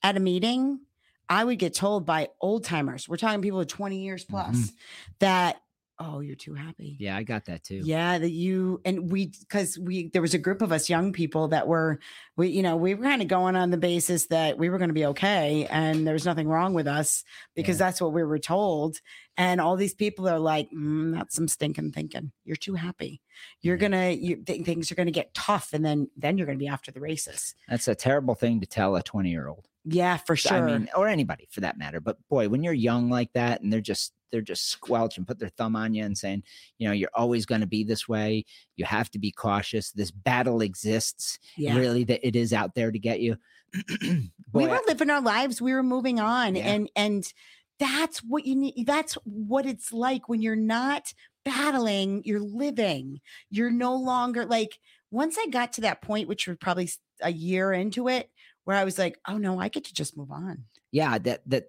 at 0.03 0.17
a 0.17 0.19
meeting, 0.19 0.81
I 1.29 1.43
would 1.43 1.59
get 1.59 1.73
told 1.73 2.05
by 2.05 2.29
old 2.41 2.63
timers, 2.65 3.07
we're 3.07 3.17
talking 3.17 3.41
people 3.41 3.59
with 3.59 3.67
20 3.69 4.01
years 4.03 4.23
plus, 4.25 4.55
Mhm. 4.55 4.73
that, 5.19 5.61
oh, 5.99 6.19
you're 6.19 6.35
too 6.35 6.53
happy. 6.53 6.95
Yeah, 6.99 7.17
I 7.17 7.23
got 7.23 7.45
that 7.45 7.63
too. 7.63 7.81
Yeah, 7.83 8.17
that 8.19 8.29
you 8.31 8.81
and 8.85 9.11
we 9.11 9.27
because 9.39 9.77
we 9.79 10.09
there 10.09 10.21
was 10.21 10.33
a 10.33 10.37
group 10.37 10.61
of 10.61 10.71
us 10.71 10.89
young 10.89 11.11
people 11.13 11.47
that 11.49 11.67
were 11.67 11.99
we 12.35 12.49
you 12.49 12.61
know 12.63 12.75
we 12.75 12.93
were 12.95 13.03
kind 13.03 13.21
of 13.21 13.27
going 13.27 13.55
on 13.55 13.71
the 13.71 13.77
basis 13.77 14.27
that 14.27 14.57
we 14.57 14.69
were 14.69 14.77
going 14.77 14.89
to 14.89 14.93
be 14.93 15.05
okay 15.07 15.65
and 15.69 16.05
there 16.05 16.13
was 16.13 16.25
nothing 16.25 16.47
wrong 16.47 16.73
with 16.73 16.87
us 16.87 17.23
because 17.55 17.79
Yeah. 17.79 17.87
that's 17.87 18.01
what 18.01 18.13
we 18.13 18.23
were 18.23 18.39
told 18.39 18.99
and 19.37 19.59
all 19.61 19.75
these 19.75 19.93
people 19.95 20.27
are 20.29 20.39
like 20.39 20.69
mm, 20.71 21.13
that's 21.15 21.35
some 21.35 21.47
stinking 21.47 21.91
thinking 21.91 22.31
you're 22.45 22.55
too 22.55 22.75
happy 22.75 23.21
you're 23.61 23.75
Yeah. 23.75 23.81
gonna 23.89 24.09
you 24.11 24.35
th- 24.37 24.65
things 24.65 24.91
are 24.91 24.95
gonna 24.95 25.11
get 25.11 25.33
tough 25.33 25.73
and 25.73 25.83
then 25.83 26.09
then 26.15 26.37
you're 26.37 26.47
gonna 26.47 26.57
be 26.59 26.67
after 26.67 26.91
the 26.91 26.99
races 27.01 27.55
That's 27.67 27.87
a 27.87 27.95
terrible 27.95 28.35
thing 28.35 28.59
to 28.61 28.67
tell 28.67 28.95
a 28.95 29.01
20 29.03 29.29
year 29.31 29.47
old. 29.47 29.67
yeah 29.83 30.17
for 30.17 30.35
sure 30.35 30.57
I 30.57 30.61
mean, 30.77 30.89
or 30.95 31.07
anybody 31.07 31.47
for 31.49 31.61
that 31.61 31.77
matter. 31.77 31.99
But 31.99 32.17
boy, 32.29 32.49
when 32.49 32.63
you're 32.63 32.73
young 32.73 33.09
like 33.09 33.33
that 33.33 33.61
and 33.61 33.71
they're 33.73 33.81
just 33.81 34.13
they're 34.31 34.41
just 34.41 34.69
squelching, 34.69 35.25
put 35.25 35.39
their 35.39 35.49
thumb 35.49 35.75
on 35.75 35.93
you 35.93 36.03
and 36.03 36.17
saying, 36.17 36.43
you 36.77 36.87
know, 36.87 36.93
you're 36.93 37.09
always 37.13 37.45
going 37.45 37.61
to 37.61 37.67
be 37.67 37.83
this 37.83 38.07
way. 38.07 38.45
You 38.75 38.85
have 38.85 39.09
to 39.11 39.19
be 39.19 39.31
cautious. 39.31 39.91
This 39.91 40.11
battle 40.11 40.61
exists. 40.61 41.39
yeah 41.57 41.75
Really, 41.77 42.03
that 42.05 42.25
it 42.27 42.35
is 42.35 42.53
out 42.53 42.75
there 42.75 42.91
to 42.91 42.99
get 42.99 43.19
you. 43.21 43.37
we 44.01 44.67
were 44.67 44.79
living 44.87 45.09
our 45.09 45.21
lives 45.21 45.61
we 45.61 45.73
were 45.73 45.83
moving 45.83 46.19
on 46.21 46.55
Yeah. 46.55 46.67
and 46.71 46.89
and 46.95 47.33
that's 47.79 48.19
what 48.19 48.45
you 48.45 48.55
need 48.55 48.85
that's 48.87 49.15
what 49.25 49.65
it's 49.65 49.91
like 49.91 50.29
when 50.29 50.41
you're 50.41 50.55
not 50.55 51.13
battling 51.43 52.21
you're 52.25 52.39
living 52.39 53.19
you're 53.49 53.69
no 53.69 53.93
longer 53.95 54.45
like 54.45 54.79
once 55.11 55.37
i 55.37 55.47
got 55.47 55.73
to 55.73 55.81
that 55.81 56.01
point 56.01 56.27
which 56.29 56.47
was 56.47 56.55
probably 56.61 56.89
a 57.21 57.31
year 57.31 57.73
into 57.73 58.07
it 58.07 58.29
where 58.63 58.77
i 58.77 58.85
was 58.85 58.97
like 58.97 59.19
oh 59.27 59.37
no 59.37 59.59
i 59.59 59.67
get 59.67 59.83
to 59.83 59.93
just 59.93 60.15
move 60.17 60.31
on 60.31 60.63
yeah, 60.91 61.17
that 61.17 61.41
that 61.47 61.65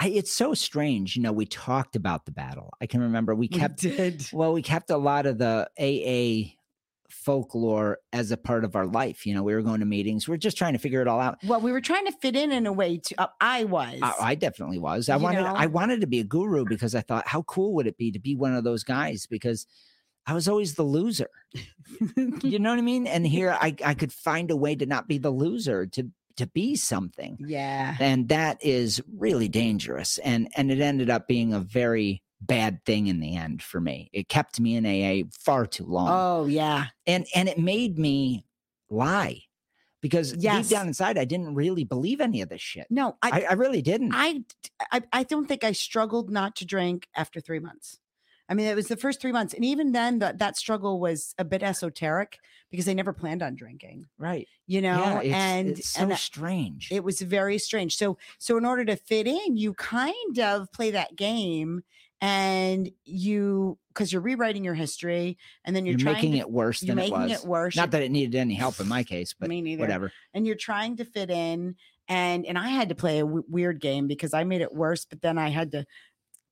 I, 0.00 0.08
it's 0.08 0.32
so 0.32 0.54
strange. 0.54 1.14
You 1.14 1.22
know, 1.22 1.32
we 1.32 1.44
talked 1.44 1.94
about 1.94 2.24
the 2.24 2.32
battle. 2.32 2.70
I 2.80 2.86
can 2.86 3.02
remember 3.02 3.34
we 3.34 3.48
kept 3.48 3.80
did 3.80 4.26
well, 4.32 4.52
we 4.52 4.62
kept 4.62 4.90
a 4.90 4.96
lot 4.96 5.26
of 5.26 5.36
the 5.38 5.68
AA 5.78 6.56
folklore 7.10 7.98
as 8.12 8.30
a 8.30 8.36
part 8.36 8.64
of 8.64 8.76
our 8.76 8.86
life. 8.86 9.26
You 9.26 9.34
know, 9.34 9.42
we 9.42 9.54
were 9.54 9.62
going 9.62 9.80
to 9.80 9.86
meetings. 9.86 10.26
We 10.26 10.34
are 10.34 10.38
just 10.38 10.56
trying 10.56 10.72
to 10.72 10.78
figure 10.78 11.02
it 11.02 11.08
all 11.08 11.20
out. 11.20 11.38
well 11.44 11.60
we 11.60 11.70
were 11.70 11.80
trying 11.82 12.06
to 12.06 12.12
fit 12.12 12.34
in 12.34 12.50
in 12.50 12.66
a 12.66 12.72
way 12.72 12.98
to 12.98 13.20
uh, 13.20 13.26
i 13.40 13.64
was 13.64 13.98
I, 14.02 14.14
I 14.20 14.34
definitely 14.36 14.78
was. 14.78 15.08
I 15.08 15.16
You 15.16 15.22
wanted 15.22 15.44
I 15.44 15.66
wanted 15.66 16.00
to 16.00 16.06
be 16.06 16.20
a 16.20 16.24
guru 16.24 16.64
because 16.64 16.94
I 16.94 17.02
thought 17.02 17.28
how 17.28 17.42
cool 17.42 17.74
would 17.74 17.86
it 17.86 17.98
be 17.98 18.10
to 18.12 18.18
be 18.18 18.34
one 18.34 18.54
of 18.54 18.64
those 18.64 18.84
guys 18.84 19.26
because 19.26 19.66
I 20.26 20.32
was 20.32 20.48
always 20.48 20.74
the 20.74 20.82
loser. 20.82 21.28
You 22.42 22.58
know 22.58 22.70
what 22.70 22.78
I 22.78 22.82
mean? 22.82 23.06
And 23.06 23.26
here 23.26 23.50
I 23.60 23.74
I 23.84 23.94
could 23.94 24.12
find 24.12 24.50
a 24.50 24.56
way 24.56 24.74
to 24.76 24.86
not 24.86 25.08
be 25.08 25.18
the 25.18 25.30
loser 25.30 25.86
to 25.86 26.08
to 26.40 26.46
be 26.48 26.76
something. 26.76 27.38
yeah 27.46 27.96
And 28.00 28.28
that 28.28 28.58
is 28.64 29.00
really 29.16 29.48
dangerous 29.48 30.18
and 30.18 30.48
and 30.56 30.70
it 30.70 30.80
ended 30.80 31.08
up 31.08 31.26
being 31.28 31.54
a 31.54 31.60
very 31.60 32.22
bad 32.40 32.84
thing 32.84 33.06
in 33.06 33.20
the 33.20 33.36
end 33.36 33.62
for 33.62 33.80
me. 33.80 34.10
It 34.12 34.28
kept 34.28 34.58
me 34.60 34.74
in 34.76 34.84
AA 34.86 35.28
far 35.46 35.66
too 35.66 35.84
long. 35.86 36.08
oh 36.10 36.46
yeah 36.46 36.86
and 37.06 37.26
and 37.34 37.48
it 37.48 37.58
made 37.58 37.98
me 37.98 38.44
lie 38.90 39.42
because 40.00 40.34
Yes. 40.34 40.68
deep 40.68 40.76
down 40.78 40.88
inside 40.88 41.18
I 41.18 41.26
didn't 41.26 41.54
really 41.54 41.84
believe 41.84 42.20
any 42.20 42.40
of 42.40 42.48
this 42.48 42.62
shit. 42.62 42.86
no 42.90 43.16
I, 43.22 43.42
I 43.50 43.52
really 43.54 43.82
didn't. 43.82 44.12
I, 44.14 44.40
I 44.90 45.02
I 45.12 45.22
don't 45.24 45.46
think 45.46 45.62
I 45.64 45.72
struggled 45.72 46.30
not 46.30 46.56
to 46.56 46.64
drink 46.64 47.06
after 47.14 47.40
three 47.40 47.60
months. 47.60 47.98
I 48.50 48.54
mean, 48.54 48.66
it 48.66 48.74
was 48.74 48.88
the 48.88 48.96
first 48.96 49.20
three 49.20 49.30
months, 49.32 49.54
and 49.54 49.64
even 49.64 49.92
then, 49.92 50.18
that 50.18 50.38
that 50.40 50.56
struggle 50.58 50.98
was 50.98 51.34
a 51.38 51.44
bit 51.44 51.62
esoteric 51.62 52.38
because 52.70 52.88
I 52.88 52.92
never 52.94 53.12
planned 53.12 53.42
on 53.42 53.54
drinking. 53.54 54.06
right. 54.18 54.46
You 54.66 54.82
know, 54.82 54.98
yeah, 54.98 55.20
it's, 55.22 55.34
and 55.34 55.68
it's 55.70 55.88
so 55.90 56.02
and 56.02 56.12
I- 56.12 56.16
strange. 56.16 56.88
it 56.92 57.02
was 57.04 57.20
very 57.20 57.58
strange. 57.58 57.96
So 57.96 58.18
so 58.38 58.56
in 58.58 58.64
order 58.66 58.84
to 58.84 58.96
fit 58.96 59.26
in, 59.26 59.56
you 59.56 59.72
kind 59.74 60.38
of 60.40 60.70
play 60.72 60.90
that 60.90 61.14
game, 61.16 61.82
and 62.20 62.90
you 63.04 63.78
because 63.88 64.12
you're 64.12 64.22
rewriting 64.22 64.64
your 64.64 64.74
history, 64.74 65.38
and 65.64 65.74
then 65.74 65.86
you're, 65.86 65.92
you're 65.92 66.00
trying 66.04 66.14
making 66.16 66.32
to, 66.32 66.38
it 66.38 66.50
worse 66.50 66.82
you're 66.82 66.94
than 66.94 67.04
it 67.04 67.10
making 67.10 67.30
was. 67.30 67.42
it 67.44 67.48
worse. 67.48 67.76
Not 67.76 67.90
that 67.92 68.02
it 68.02 68.10
needed 68.10 68.34
any 68.36 68.54
help 68.54 68.78
in 68.80 68.88
my 68.88 69.04
case, 69.04 69.34
but 69.38 69.48
me 69.48 69.60
neither. 69.60 69.80
whatever. 69.80 70.12
and 70.34 70.46
you're 70.46 70.56
trying 70.56 70.96
to 70.96 71.04
fit 71.04 71.30
in 71.30 71.76
and 72.08 72.44
and 72.46 72.58
i 72.58 72.68
had 72.68 72.88
to 72.88 72.94
play 72.96 73.18
a 73.20 73.22
w- 73.24 73.44
weird 73.48 73.80
game 73.80 74.08
because 74.08 74.34
i 74.34 74.42
made 74.42 74.60
it 74.62 74.74
worse 74.74 75.04
but 75.04 75.22
then 75.22 75.38
i 75.38 75.48
had 75.48 75.70
to 75.70 75.86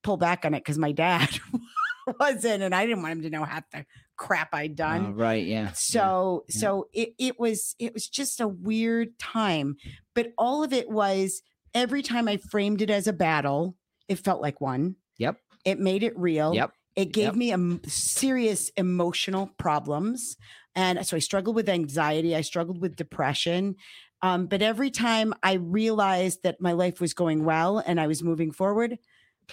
pull 0.04 0.16
back 0.16 0.44
on 0.44 0.54
it 0.54 0.60
because 0.60 0.78
my 0.78 0.92
dad 0.92 1.28
wasn't 2.20 2.62
and 2.62 2.74
i 2.74 2.86
didn't 2.86 3.02
want 3.02 3.12
him 3.12 3.22
to 3.22 3.30
know 3.30 3.44
half 3.44 3.64
the 3.70 3.84
crap 4.16 4.48
i'd 4.54 4.74
done 4.76 5.06
Uh, 5.06 5.10
right. 5.10 5.46
Yeah. 5.46 5.72
so 5.72 6.44
yeah. 6.48 6.60
so 6.60 6.88
it, 6.92 7.10
it 7.18 7.38
was 7.38 7.74
it 7.78 7.94
was 7.94 8.08
just 8.08 8.40
a 8.40 8.48
weird 8.48 9.18
time 9.18 9.76
but 10.14 10.32
all 10.36 10.62
of 10.64 10.72
it 10.72 10.88
was 10.90 11.42
every 11.74 12.02
time 12.02 12.26
i 12.28 12.36
framed 12.36 12.82
it 12.82 12.90
as 12.90 13.06
a 13.06 13.12
battle 13.12 13.76
it 14.08 14.18
felt 14.18 14.40
like 14.42 14.60
one 14.60 14.96
Yep. 15.18 15.36
it 15.64 15.78
made 15.78 16.02
it 16.02 16.18
real 16.18 16.54
Yep. 16.54 16.72
it 16.96 17.12
gave 17.12 17.26
Yep. 17.26 17.34
me 17.36 17.52
a 17.52 17.88
serious 17.88 18.70
emotional 18.76 19.50
problems 19.58 20.36
and 20.74 21.04
so 21.06 21.16
i 21.16 21.20
struggled 21.20 21.54
with 21.56 21.68
anxiety 21.68 22.34
i 22.34 22.40
struggled 22.40 22.80
with 22.80 22.96
depression 22.96 23.76
um, 24.20 24.46
but 24.46 24.62
every 24.62 24.90
time 24.90 25.32
i 25.44 25.54
realized 25.54 26.42
that 26.42 26.60
my 26.60 26.72
life 26.72 27.00
was 27.00 27.14
going 27.14 27.44
well 27.44 27.78
and 27.78 28.00
i 28.00 28.06
was 28.08 28.22
moving 28.22 28.50
forward 28.50 28.98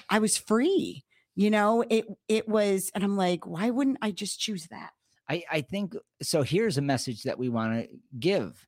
i 0.09 0.17
was 0.19 0.37
free 0.37 1.03
you 1.35 1.49
know 1.49 1.83
it 1.89 2.05
it 2.27 2.47
was 2.47 2.91
and 2.95 3.03
i'm 3.03 3.17
like 3.17 3.45
why 3.45 3.69
wouldn't 3.69 3.97
i 4.01 4.11
just 4.11 4.39
choose 4.39 4.67
that 4.67 4.91
I, 5.27 5.43
I 5.51 5.61
think 5.61 5.95
so. 6.21 6.43
Here's 6.43 6.77
a 6.77 6.81
message 6.81 7.23
that 7.23 7.39
we 7.39 7.49
want 7.49 7.81
to 7.81 7.89
give 8.19 8.67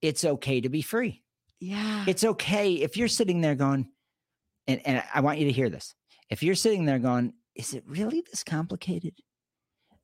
it's 0.00 0.24
okay 0.24 0.60
to 0.60 0.68
be 0.68 0.82
free. 0.82 1.22
yeah 1.60 2.04
It's 2.06 2.24
okay 2.24 2.74
if 2.74 2.96
you're 2.96 3.08
sitting 3.08 3.40
there 3.40 3.54
going, 3.54 3.88
and, 4.66 4.80
and 4.84 5.02
I 5.12 5.20
want 5.20 5.38
you 5.38 5.46
to 5.46 5.52
hear 5.52 5.70
this. 5.70 5.94
If 6.30 6.42
you're 6.42 6.54
sitting 6.54 6.84
there 6.84 6.98
going, 6.98 7.32
is 7.54 7.74
it 7.74 7.84
really 7.86 8.22
this 8.30 8.44
complicated? 8.44 9.14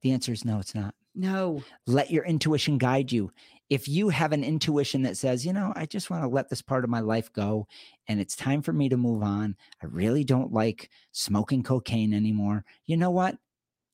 The 0.02 0.12
answer 0.12 0.32
is 0.32 0.44
no, 0.44 0.58
it's 0.58 0.74
not. 0.74 0.94
no 1.14 1.62
Let 1.86 2.10
your 2.10 2.24
intuition 2.24 2.78
guide 2.78 3.12
you. 3.12 3.30
If 3.74 3.88
you 3.88 4.08
have 4.10 4.30
an 4.30 4.44
intuition 4.44 5.02
that 5.02 5.16
says, 5.16 5.44
you 5.44 5.52
know, 5.52 5.72
I 5.74 5.84
just 5.86 6.08
want 6.08 6.22
to 6.22 6.28
let 6.28 6.48
this 6.48 6.62
part 6.62 6.84
of 6.84 6.90
my 6.90 7.00
life 7.00 7.32
go 7.32 7.66
and 8.06 8.20
it's 8.20 8.36
time 8.36 8.62
for 8.62 8.72
me 8.72 8.88
to 8.88 8.96
move 8.96 9.24
on, 9.24 9.56
I 9.82 9.86
really 9.86 10.22
don't 10.22 10.52
like 10.52 10.90
smoking 11.10 11.64
cocaine 11.64 12.14
anymore. 12.14 12.64
You 12.86 12.96
know 12.96 13.10
what? 13.10 13.36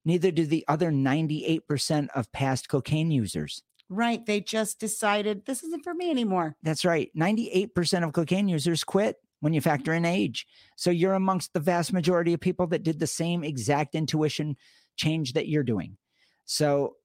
Neither 0.04 0.32
do 0.32 0.44
the 0.44 0.66
other 0.68 0.90
98% 0.92 2.08
of 2.14 2.30
past 2.30 2.68
cocaine 2.68 3.10
users. 3.10 3.62
right 3.88 4.26
they 4.26 4.40
just 4.40 4.78
decided 4.78 5.46
this 5.46 5.62
isn't 5.62 5.82
for 5.82 5.94
me 5.94 6.10
anymore 6.10 6.56
That's 6.62 6.84
right. 6.84 7.10
98% 7.16 8.04
of 8.04 8.12
cocaine 8.12 8.48
users 8.48 8.84
quit 8.84 9.16
when 9.40 9.54
you 9.54 9.62
factor 9.62 9.94
in 9.94 10.04
age. 10.04 10.46
So 10.76 10.90
you're 10.90 11.14
amongst 11.14 11.54
the 11.54 11.60
vast 11.60 11.90
majority 11.94 12.34
of 12.34 12.40
people 12.40 12.66
that 12.68 12.82
did 12.82 12.98
the 12.98 13.06
same 13.06 13.42
exact 13.42 13.94
intuition 13.94 14.56
change 14.96 15.32
that 15.32 15.48
you're 15.48 15.62
doing. 15.62 15.96
So 16.44 16.96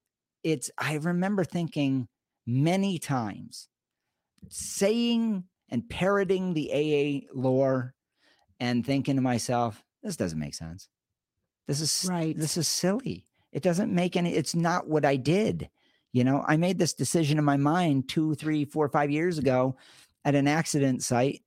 it's, 0.42 0.70
I 0.76 0.96
remember 0.96 1.42
thinking 1.42 2.08
many 2.46 2.98
times 2.98 3.68
saying 4.48 5.44
and 5.68 5.88
parroting 5.88 6.54
the 6.54 6.70
AA 6.72 7.26
lore 7.34 7.94
and 8.60 8.86
thinking 8.86 9.16
to 9.16 9.22
myself, 9.22 9.82
this 10.02 10.16
doesn't 10.16 10.38
make 10.38 10.54
sense. 10.54 10.88
This 11.66 11.80
is 11.80 12.06
Right. 12.08 12.36
This 12.36 12.56
is 12.56 12.68
silly. 12.68 13.26
It 13.52 13.62
doesn't 13.62 13.92
make 13.92 14.16
any, 14.16 14.34
it's 14.34 14.54
not 14.54 14.88
what 14.88 15.04
I 15.04 15.16
did. 15.16 15.68
You 16.12 16.24
know, 16.24 16.44
I 16.46 16.56
made 16.56 16.78
this 16.78 16.94
decision 16.94 17.38
in 17.38 17.44
my 17.44 17.56
mind 17.56 18.08
two, 18.08 18.34
three, 18.34 18.64
four, 18.64 18.88
five 18.88 19.10
years 19.10 19.38
ago 19.38 19.76
at 20.24 20.34
an 20.34 20.48
accident 20.48 21.02
site, 21.02 21.42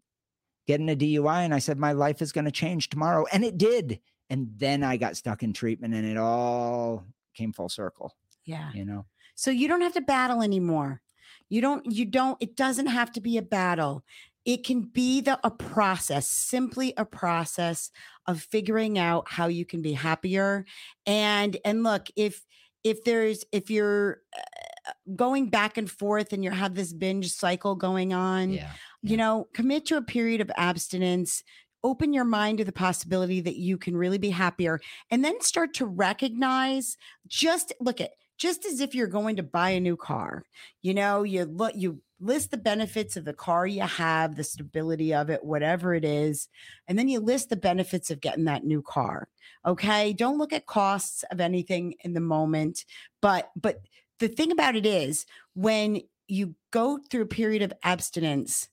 getting 0.67 0.89
a 0.89 0.95
DUI, 0.95 1.45
and 1.45 1.53
I 1.53 1.59
said, 1.59 1.79
my 1.79 1.93
life 1.93 2.21
is 2.21 2.31
going 2.31 2.45
to 2.45 2.51
change 2.51 2.89
tomorrow. 2.89 3.25
And 3.31 3.43
it 3.43 3.57
did. 3.57 3.99
And 4.29 4.49
then 4.57 4.83
I 4.83 4.97
got 4.97 5.17
stuck 5.17 5.41
in 5.41 5.53
treatment 5.53 5.93
and 5.93 6.05
it 6.05 6.17
all 6.17 7.05
came 7.33 7.53
full 7.53 7.69
circle, 7.69 8.15
yeah 8.45 8.71
you 8.73 8.85
know? 8.85 9.05
So 9.39 9.51
you 9.51 9.69
don't 9.69 9.79
have 9.79 9.93
to 9.93 10.01
battle 10.01 10.41
anymore. 10.41 11.01
You 11.47 11.61
don't, 11.61 11.85
you 11.89 12.03
don't, 12.03 12.37
it 12.41 12.57
doesn't 12.57 12.87
have 12.87 13.09
to 13.13 13.21
be 13.21 13.37
a 13.37 13.41
battle. 13.41 14.03
It 14.43 14.65
can 14.65 14.81
be 14.81 15.21
the 15.21 15.39
a 15.45 15.49
process, 15.49 16.27
simply 16.29 16.93
a 16.97 17.05
process 17.05 17.89
of 18.27 18.41
figuring 18.41 18.99
out 18.99 19.29
how 19.29 19.47
you 19.47 19.65
can 19.65 19.81
be 19.81 19.93
happier. 19.93 20.65
And 21.05 21.55
and 21.63 21.83
look, 21.83 22.07
if 22.17 22.45
if 22.83 23.05
there's 23.05 23.45
if 23.53 23.69
you're 23.69 24.19
uh, 24.37 24.91
going 25.15 25.49
back 25.49 25.77
and 25.77 25.89
forth 25.89 26.33
and 26.33 26.43
you 26.43 26.51
have 26.51 26.75
this 26.75 26.91
binge 26.91 27.31
cycle 27.31 27.75
going 27.75 28.13
on, 28.13 28.51
Yeah. 28.51 28.71
you 29.01 29.15
know, 29.15 29.47
commit 29.53 29.85
to 29.85 29.97
a 29.97 30.01
period 30.01 30.41
of 30.41 30.51
abstinence. 30.57 31.43
Open 31.81 32.11
your 32.11 32.25
mind 32.25 32.57
to 32.57 32.65
the 32.65 32.73
possibility 32.73 33.39
that 33.39 33.55
you 33.55 33.77
can 33.77 33.95
really 33.95 34.17
be 34.17 34.31
happier 34.31 34.81
and 35.09 35.23
then 35.23 35.39
start 35.39 35.73
to 35.75 35.85
recognize 35.85 36.97
just 37.25 37.71
look 37.79 38.01
at 38.01 38.11
just 38.39 38.65
as 38.65 38.79
if 38.79 38.95
you're 38.95 39.07
going 39.07 39.35
to 39.35 39.43
buy 39.43 39.71
a 39.71 39.79
new 39.79 39.97
car. 39.97 40.43
You 40.81 40.93
know, 40.95 41.23
you 41.23 41.45
look 41.45 41.73
you 41.75 42.01
list 42.21 42.51
the 42.51 42.57
benefits 42.57 43.15
of 43.15 43.25
the 43.25 43.33
car 43.33 43.67
you 43.67 43.81
have, 43.81 44.35
the 44.35 44.43
stability 44.43 45.13
of 45.13 45.29
it, 45.29 45.43
whatever 45.43 45.93
it 45.93 46.03
is, 46.03 46.47
and 46.87 46.97
then 46.97 47.07
you 47.07 47.19
list 47.19 47.49
the 47.49 47.55
benefits 47.55 48.09
of 48.09 48.21
getting 48.21 48.45
that 48.45 48.63
new 48.63 48.81
car. 48.81 49.27
Okay? 49.65 50.13
Don't 50.13 50.37
look 50.37 50.53
at 50.53 50.65
costs 50.65 51.23
of 51.31 51.39
anything 51.39 51.93
in 52.03 52.13
the 52.13 52.19
moment, 52.21 52.85
but 53.21 53.51
but 53.55 53.81
the 54.19 54.29
thing 54.29 54.51
about 54.51 54.75
it 54.75 54.85
is 54.85 55.25
when 55.53 56.01
you 56.27 56.55
go 56.71 56.99
through 57.09 57.23
a 57.23 57.27
period 57.27 57.61
of 57.61 57.73
abstinence, 57.83 58.69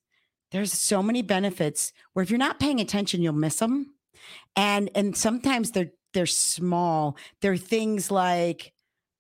there's 0.52 0.72
so 0.72 1.02
many 1.02 1.22
benefits 1.22 1.92
where 2.12 2.22
if 2.22 2.30
you're 2.30 2.38
not 2.38 2.60
paying 2.60 2.80
attention, 2.80 3.22
you'll 3.22 3.32
miss 3.32 3.58
them. 3.58 3.94
And 4.54 4.90
and 4.94 5.16
sometimes 5.16 5.72
they're 5.72 5.90
they're 6.14 6.26
small. 6.26 7.16
They're 7.42 7.56
things 7.56 8.10
like 8.10 8.72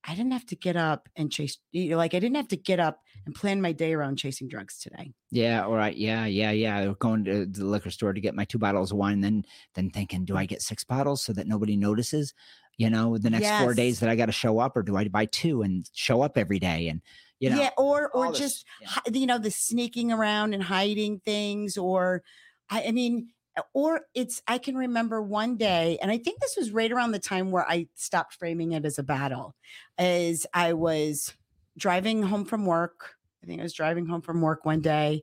I 0.06 0.14
didn't 0.14 0.32
have 0.32 0.46
to 0.46 0.56
get 0.56 0.76
up 0.76 1.08
and 1.16 1.32
chase 1.32 1.58
you 1.72 1.90
know, 1.90 1.96
like 1.96 2.14
I 2.14 2.20
didn't 2.20 2.36
have 2.36 2.48
to 2.48 2.56
get 2.56 2.78
up 2.78 3.00
and 3.24 3.34
plan 3.34 3.60
my 3.60 3.72
day 3.72 3.92
around 3.92 4.16
chasing 4.16 4.48
drugs 4.48 4.78
today. 4.78 5.12
Yeah, 5.30 5.64
all 5.64 5.74
right. 5.74 5.96
Yeah, 5.96 6.26
yeah, 6.26 6.52
yeah. 6.52 6.92
Going 6.98 7.24
to 7.24 7.44
the 7.46 7.64
liquor 7.64 7.90
store 7.90 8.12
to 8.12 8.20
get 8.20 8.34
my 8.34 8.44
two 8.44 8.58
bottles 8.58 8.92
of 8.92 8.98
wine, 8.98 9.20
then 9.20 9.44
then 9.74 9.90
thinking, 9.90 10.24
do 10.24 10.36
I 10.36 10.46
get 10.46 10.62
six 10.62 10.84
bottles 10.84 11.22
so 11.22 11.32
that 11.32 11.48
nobody 11.48 11.76
notices? 11.76 12.34
You 12.78 12.90
know, 12.90 13.18
the 13.18 13.30
next 13.30 13.48
four 13.62 13.74
days 13.74 14.00
that 14.00 14.08
I 14.10 14.16
got 14.16 14.26
to 14.26 14.32
show 14.32 14.58
up, 14.58 14.76
or 14.76 14.82
do 14.82 14.96
I 14.96 15.08
buy 15.08 15.26
two 15.26 15.62
and 15.62 15.88
show 15.92 16.22
up 16.22 16.36
every 16.36 16.58
day? 16.58 16.88
And 16.88 17.00
you 17.40 17.50
know, 17.50 17.60
yeah, 17.60 17.70
or 17.76 18.08
or 18.08 18.26
all 18.26 18.30
this- 18.30 18.38
just 18.38 18.64
yeah. 18.80 19.12
you 19.12 19.26
know 19.26 19.38
the 19.38 19.50
sneaking 19.50 20.12
around 20.12 20.54
and 20.54 20.62
hiding 20.62 21.20
things, 21.20 21.76
or 21.76 22.22
I, 22.70 22.84
I 22.88 22.92
mean, 22.92 23.28
or 23.72 24.02
it's 24.14 24.42
I 24.46 24.58
can 24.58 24.76
remember 24.76 25.22
one 25.22 25.56
day, 25.56 25.98
and 26.02 26.10
I 26.10 26.18
think 26.18 26.40
this 26.40 26.56
was 26.56 26.70
right 26.70 26.90
around 26.90 27.12
the 27.12 27.18
time 27.18 27.50
where 27.50 27.68
I 27.68 27.88
stopped 27.94 28.34
framing 28.34 28.72
it 28.72 28.84
as 28.84 28.98
a 28.98 29.02
battle, 29.02 29.54
as 29.98 30.46
I 30.52 30.74
was 30.74 31.34
driving 31.78 32.22
home 32.22 32.44
from 32.44 32.66
work. 32.66 33.16
I 33.42 33.46
think 33.46 33.60
I 33.60 33.62
was 33.62 33.72
driving 33.74 34.06
home 34.06 34.22
from 34.22 34.40
work 34.40 34.64
one 34.64 34.80
day, 34.80 35.22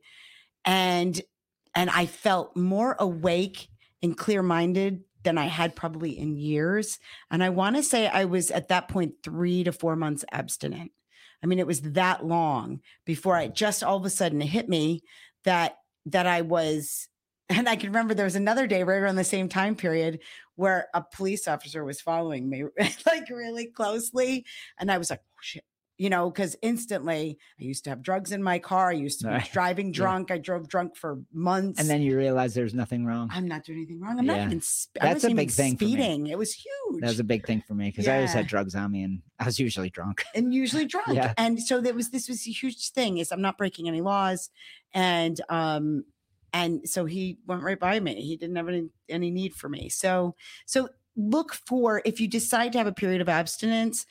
and 0.64 1.20
and 1.74 1.90
I 1.90 2.06
felt 2.06 2.56
more 2.56 2.96
awake 2.98 3.68
and 4.02 4.16
clear 4.16 4.42
minded 4.42 5.02
than 5.24 5.38
I 5.38 5.46
had 5.46 5.74
probably 5.74 6.18
in 6.18 6.36
years. 6.36 6.98
And 7.30 7.42
I 7.42 7.48
want 7.48 7.76
to 7.76 7.82
say 7.82 8.06
I 8.06 8.26
was 8.26 8.50
at 8.50 8.68
that 8.68 8.88
point 8.88 9.14
three 9.22 9.64
to 9.64 9.72
four 9.72 9.96
months 9.96 10.24
abstinent. 10.30 10.92
I 11.42 11.46
mean, 11.46 11.58
it 11.58 11.66
was 11.66 11.80
that 11.80 12.24
long 12.24 12.80
before 13.04 13.36
I 13.36 13.48
just 13.48 13.82
all 13.82 13.96
of 13.96 14.04
a 14.04 14.10
sudden 14.10 14.40
it 14.42 14.46
hit 14.46 14.68
me 14.68 15.02
that 15.44 15.76
that 16.06 16.26
I 16.26 16.42
was, 16.42 17.08
and 17.48 17.68
I 17.68 17.76
can 17.76 17.90
remember 17.90 18.14
there 18.14 18.24
was 18.24 18.36
another 18.36 18.66
day 18.66 18.82
right 18.82 18.96
around 18.98 19.16
the 19.16 19.24
same 19.24 19.48
time 19.48 19.74
period 19.76 20.20
where 20.56 20.88
a 20.94 21.02
police 21.02 21.46
officer 21.48 21.84
was 21.84 22.00
following 22.00 22.48
me 22.48 22.64
like 23.06 23.28
really 23.30 23.66
closely, 23.66 24.44
and 24.78 24.90
I 24.90 24.98
was 24.98 25.10
like, 25.10 25.20
oh 25.22 25.38
shit. 25.40 25.64
You 25.96 26.10
know, 26.10 26.28
because 26.28 26.56
instantly 26.60 27.38
I 27.60 27.62
used 27.62 27.84
to 27.84 27.90
have 27.90 28.02
drugs 28.02 28.32
in 28.32 28.42
my 28.42 28.58
car. 28.58 28.88
I 28.90 28.94
used 28.94 29.20
to 29.20 29.26
be 29.28 29.32
Right. 29.34 29.48
driving 29.52 29.86
Yeah. 29.88 29.92
drunk. 29.92 30.32
I 30.32 30.38
drove 30.38 30.66
drunk 30.68 30.96
for 30.96 31.20
months. 31.32 31.78
and 31.78 31.88
then 31.88 32.02
you 32.02 32.16
realize 32.18 32.52
there's 32.52 32.74
nothing 32.74 33.06
wrong. 33.06 33.28
I'm 33.32 33.46
not 33.46 33.62
doing 33.62 33.78
anything 33.78 34.00
wrong. 34.00 34.18
I'm 34.18 34.26
Yeah. 34.26 34.38
not 34.38 34.46
even. 34.46 34.60
Sp- 34.60 34.98
That's 35.00 35.22
a 35.22 35.32
big 35.32 35.52
thing 35.52 35.76
for 35.76 35.84
me. 35.84 35.92
speeding. 35.92 36.26
It 36.26 36.36
was 36.36 36.52
huge 36.52 37.00
That 37.00 37.10
was 37.10 37.20
a 37.20 37.24
big 37.24 37.46
thing 37.46 37.62
for 37.64 37.74
me 37.74 37.90
because 37.90 38.08
I 38.08 38.16
always 38.16 38.32
had 38.32 38.48
drugs 38.48 38.74
on 38.74 38.90
me, 38.90 39.04
and 39.04 39.22
I 39.38 39.44
was 39.44 39.60
usually 39.60 39.88
drunk. 39.88 40.24
and 40.34 40.52
usually 40.52 40.86
drunk. 40.86 41.14
Yeah. 41.14 41.32
And 41.38 41.62
so 41.62 41.80
there 41.80 41.94
was 41.94 42.10
this 42.10 42.28
was 42.28 42.44
a 42.44 42.50
huge 42.50 42.90
thing 42.90 43.18
is 43.18 43.30
I'm 43.30 43.40
not 43.42 43.56
breaking 43.56 43.86
any 43.86 44.00
laws. 44.00 44.50
And 44.94 45.40
um 45.48 46.04
and 46.54 46.88
so 46.88 47.04
he 47.04 47.36
went 47.46 47.62
right 47.62 47.78
by 47.78 48.00
me. 48.00 48.22
He 48.22 48.36
didn't 48.38 48.56
have 48.56 48.68
any 48.68 48.88
any 49.10 49.30
need 49.30 49.54
for 49.54 49.68
me. 49.68 49.90
So 49.90 50.34
so 50.64 50.88
look 51.16 51.52
for 51.66 52.00
if 52.06 52.20
you 52.20 52.28
decide 52.28 52.72
to 52.72 52.78
have 52.78 52.86
a 52.86 52.92
period 52.92 53.20
of 53.20 53.28
abstinence, 53.28 54.06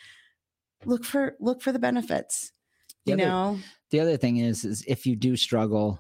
look 0.86 1.04
for 1.06 1.36
look 1.40 1.62
for 1.64 1.72
the 1.72 1.80
benefits. 1.80 2.52
The 3.06 3.12
You 3.12 3.16
other- 3.16 3.26
know? 3.26 3.60
the 3.92 4.00
other 4.02 4.18
thing 4.18 4.38
is 4.38 4.64
is 4.66 4.84
if 4.88 5.06
you 5.08 5.16
do 5.16 5.36
struggle 5.36 6.00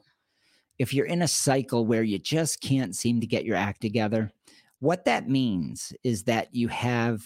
if 0.79 0.93
you're 0.93 1.05
in 1.05 1.21
a 1.21 1.27
cycle 1.27 1.85
where 1.85 2.01
you 2.03 2.17
just 2.19 2.59
can't 2.61 2.95
seem 2.95 3.21
to 3.21 3.27
get 3.27 3.45
your 3.45 3.55
act 3.55 3.79
together 3.81 4.31
what 4.79 5.05
that 5.05 5.29
means 5.29 5.93
is 6.03 6.23
that 6.23 6.53
you 6.55 6.67
have 6.69 7.21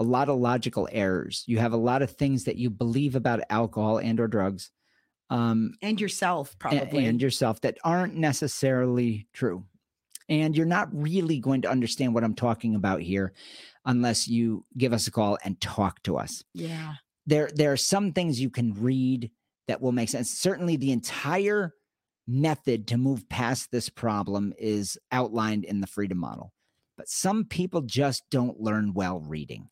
a 0.00 0.02
lot 0.04 0.28
of 0.28 0.36
logical 0.38 0.88
errors 0.90 1.44
you 1.46 1.58
have 1.58 1.72
a 1.72 1.76
lot 1.76 2.02
of 2.02 2.10
things 2.10 2.44
that 2.44 2.56
you 2.56 2.68
believe 2.70 3.14
about 3.14 3.40
alcohol 3.50 3.98
and 3.98 4.18
or 4.18 4.26
drugs 4.26 4.70
um, 5.30 5.74
And 5.80 6.00
yourself 6.00 6.58
probably. 6.58 7.06
and 7.06 7.22
yourself 7.22 7.60
that 7.62 7.78
aren't 7.84 8.14
necessarily 8.16 9.28
true 9.32 9.64
and 10.30 10.56
you're 10.56 10.64
not 10.64 10.88
really 10.92 11.40
going 11.40 11.62
to 11.62 11.70
understand 11.70 12.14
what 12.14 12.24
i'm 12.24 12.34
talking 12.34 12.74
about 12.74 13.02
here 13.02 13.32
unless 13.84 14.28
you 14.28 14.64
give 14.78 14.92
us 14.92 15.06
a 15.06 15.10
call 15.10 15.36
and 15.44 15.60
talk 15.60 16.02
to 16.04 16.16
us 16.16 16.42
yeah. 16.54 16.94
there 17.26 17.50
there 17.54 17.72
are 17.72 17.76
some 17.76 18.12
things 18.12 18.40
you 18.40 18.50
can 18.50 18.72
read 18.74 19.30
that 19.68 19.82
will 19.82 19.92
make 19.92 20.08
sense 20.08 20.30
certainly 20.30 20.76
the 20.76 20.92
entire 20.92 21.74
method 22.26 22.86
to 22.86 22.96
move 22.96 23.28
past 23.28 23.70
this 23.72 23.88
problem 23.88 24.52
is 24.58 24.96
outlined 25.10 25.64
in 25.64 25.80
the 25.80 25.86
freedom 25.86 26.18
model 26.18 26.52
but 26.96 27.08
some 27.08 27.44
people 27.44 27.80
just 27.82 28.22
don't 28.30 28.60
learn 28.60 28.92
well 28.94 29.20
reading 29.20 29.68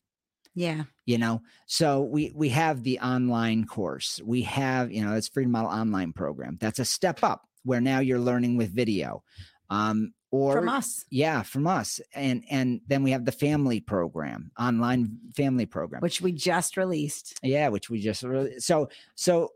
Yeah. 0.59 0.83
you 1.05 1.17
know 1.17 1.41
so 1.67 2.01
we 2.01 2.31
we 2.35 2.49
have 2.49 2.83
the 2.83 2.99
online 2.99 3.65
course 3.65 4.19
we 4.25 4.41
have 4.43 4.91
you 4.91 5.01
know 5.03 5.13
it's 5.15 5.29
freedom 5.29 5.53
model 5.53 5.71
online 5.71 6.11
program 6.11 6.57
that's 6.59 6.79
a 6.79 6.85
step 6.85 7.23
up 7.23 7.47
where 7.63 7.79
now 7.81 7.99
you're 7.99 8.19
learning 8.19 8.57
with 8.57 8.75
video 8.75 9.23
um 9.69 10.13
or 10.31 10.53
From 10.53 10.67
us. 10.69 11.05
yeah 11.09 11.43
from 11.43 11.65
us 11.65 12.01
and 12.13 12.43
and 12.51 12.81
then 12.87 13.03
we 13.03 13.11
have 13.11 13.23
the 13.25 13.31
family 13.31 13.79
program 13.79 14.51
online 14.59 15.17
family 15.35 15.65
program 15.65 16.01
Which 16.01 16.19
we 16.21 16.31
just 16.33 16.75
released. 16.77 17.39
yeah, 17.41 17.69
which 17.69 17.89
we 17.89 18.01
just 18.01 18.23
so 18.59 18.89
so 19.15 19.49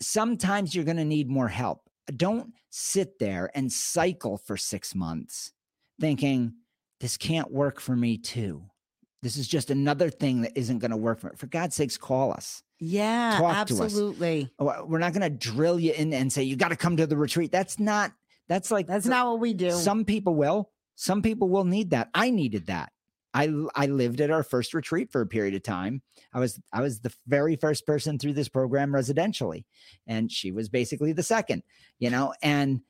sometimes 0.00 0.74
you're 0.74 0.84
going 0.84 0.96
to 0.98 1.04
need 1.04 1.28
more 1.28 1.48
help. 1.48 1.80
Don't 2.16 2.52
sit 2.70 3.18
there 3.18 3.50
and 3.54 3.72
cycle 3.72 4.36
for 4.36 4.56
6 4.56 4.94
months 4.94 5.52
thinking 6.00 6.52
this 7.00 7.16
can't 7.16 7.50
work 7.50 7.80
for 7.80 7.96
me 7.96 8.18
too. 8.18 8.62
This 9.22 9.36
is 9.36 9.48
just 9.48 9.70
another 9.70 10.10
thing 10.10 10.42
that 10.42 10.52
isn't 10.56 10.78
going 10.78 10.90
to 10.90 10.96
work 10.96 11.20
for 11.20 11.32
for 11.36 11.46
God's 11.46 11.74
sakes 11.74 11.96
call 11.96 12.32
us. 12.32 12.62
Yeah, 12.78 13.38
Talk 13.38 13.56
absolutely. 13.56 14.50
Oh, 14.58 14.84
We're 14.84 14.98
not 14.98 15.14
going 15.14 15.22
to 15.22 15.30
drill 15.30 15.80
you 15.80 15.92
in 15.92 16.12
and 16.12 16.30
say 16.32 16.42
you 16.42 16.56
got 16.56 16.68
to 16.68 16.76
come 16.76 16.96
to 16.98 17.06
the 17.06 17.16
retreat. 17.16 17.50
That's 17.50 17.78
not 17.80 18.12
that's 18.48 18.70
like 18.70 18.86
That's 18.86 19.06
for- 19.06 19.10
not 19.10 19.26
what 19.26 19.40
we 19.40 19.54
do. 19.54 19.70
some 19.72 20.04
people 20.04 20.34
will. 20.34 20.70
Some 20.94 21.22
people 21.22 21.48
will 21.48 21.64
need 21.64 21.90
that. 21.90 22.10
I 22.14 22.30
needed 22.30 22.66
that. 22.66 22.92
I 23.34 23.52
I 23.74 23.86
lived 23.86 24.20
at 24.20 24.30
our 24.30 24.42
first 24.42 24.72
retreat 24.74 25.10
for 25.10 25.20
a 25.20 25.26
period 25.26 25.54
of 25.54 25.62
time. 25.62 26.02
I 26.32 26.40
was 26.40 26.60
I 26.72 26.80
was 26.82 27.00
the 27.00 27.12
very 27.26 27.56
first 27.56 27.86
person 27.86 28.18
through 28.18 28.34
this 28.34 28.48
program 28.48 28.92
residentially, 28.92 29.64
and 30.06 30.30
she 30.30 30.52
was 30.52 30.68
basically 30.68 31.12
the 31.12 31.22
second. 31.22 31.62
You 31.98 32.10
know, 32.10 32.32
and 32.42 32.80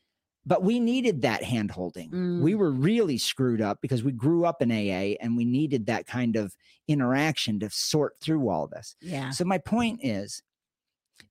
but 0.46 0.62
we 0.62 0.78
needed 0.80 1.22
that 1.22 1.42
hand 1.42 1.72
holding. 1.72 2.10
We 2.42 2.52
Mm. 2.52 2.58
were 2.58 2.70
really 2.70 3.18
screwed 3.18 3.60
up 3.60 3.80
because 3.82 4.02
we 4.04 4.12
grew 4.12 4.44
up 4.44 4.62
in 4.62 4.70
AA, 4.70 5.16
and 5.20 5.36
we 5.36 5.44
needed 5.44 5.86
that 5.86 6.06
kind 6.06 6.36
of 6.36 6.56
interaction 6.88 7.58
to 7.60 7.68
sort 7.70 8.14
through 8.20 8.48
all 8.48 8.68
this. 8.68 8.94
yeah. 9.00 9.30
So 9.30 9.44
my 9.44 9.58
point 9.58 10.00
is, 10.02 10.42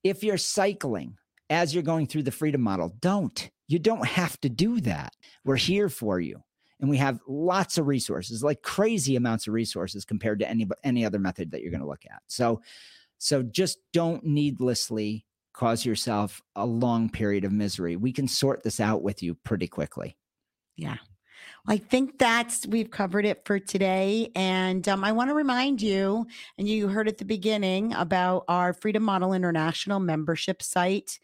if 0.04 0.23
you're 0.23 0.38
cycling 0.38 1.17
as 1.49 1.73
you're 1.73 1.84
going 1.84 2.08
through 2.08 2.23
the 2.23 2.32
freedom 2.32 2.62
model, 2.62 2.89
don't. 2.99 3.49
You 3.67 3.80
don't 3.80 4.06
have 4.06 4.39
to 4.41 4.49
do 4.49 4.80
that. 4.82 5.13
We're 5.43 5.56
here 5.56 5.89
for 5.89 6.19
you. 6.19 6.43
And 6.80 6.89
we 6.89 6.97
have 6.97 7.19
lots 7.28 7.78
of 7.78 7.88
resources, 7.88 8.43
like 8.43 8.62
crazy 8.62 9.15
amounts 9.15 9.47
of 9.47 9.54
resources 9.54 10.04
compared 10.06 10.39
to 10.39 10.49
any 10.49 10.67
any 10.84 11.06
other 11.06 11.19
method 11.19 11.51
that 11.51 11.62
you're 11.62 11.71
going 11.71 11.82
to 11.82 11.88
look 11.88 12.06
at. 12.06 12.21
So 12.28 12.62
so 13.17 13.41
just 13.43 13.78
don't 13.93 14.25
needlessly 14.25 15.25
cause 15.55 15.85
yourself 15.85 16.41
a 16.55 16.65
long 16.65 17.09
period 17.09 17.45
of 17.45 17.51
misery. 17.51 17.95
We 17.95 18.11
can 18.11 18.27
sort 18.27 18.63
this 18.63 18.79
out 18.79 19.01
with 19.01 19.23
you 19.23 19.35
pretty 19.35 19.67
quickly. 19.67 20.17
Yeah. 20.75 20.97
I 21.67 21.77
think 21.77 22.19
that's 22.19 22.67
we've 22.67 22.91
covered 22.91 23.25
it 23.25 23.43
for 23.45 23.59
today. 23.59 24.31
And 24.35 24.87
um, 24.87 25.03
I 25.03 25.11
want 25.11 25.29
to 25.29 25.33
remind 25.33 25.81
you, 25.81 26.27
and 26.57 26.67
you 26.67 26.87
heard 26.87 27.07
at 27.07 27.17
the 27.17 27.25
beginning 27.25 27.93
about 27.93 28.43
our 28.47 28.73
Freedom 28.73 29.03
Model 29.03 29.33
International 29.33 29.99
membership 29.99 30.61
site. 30.61 31.19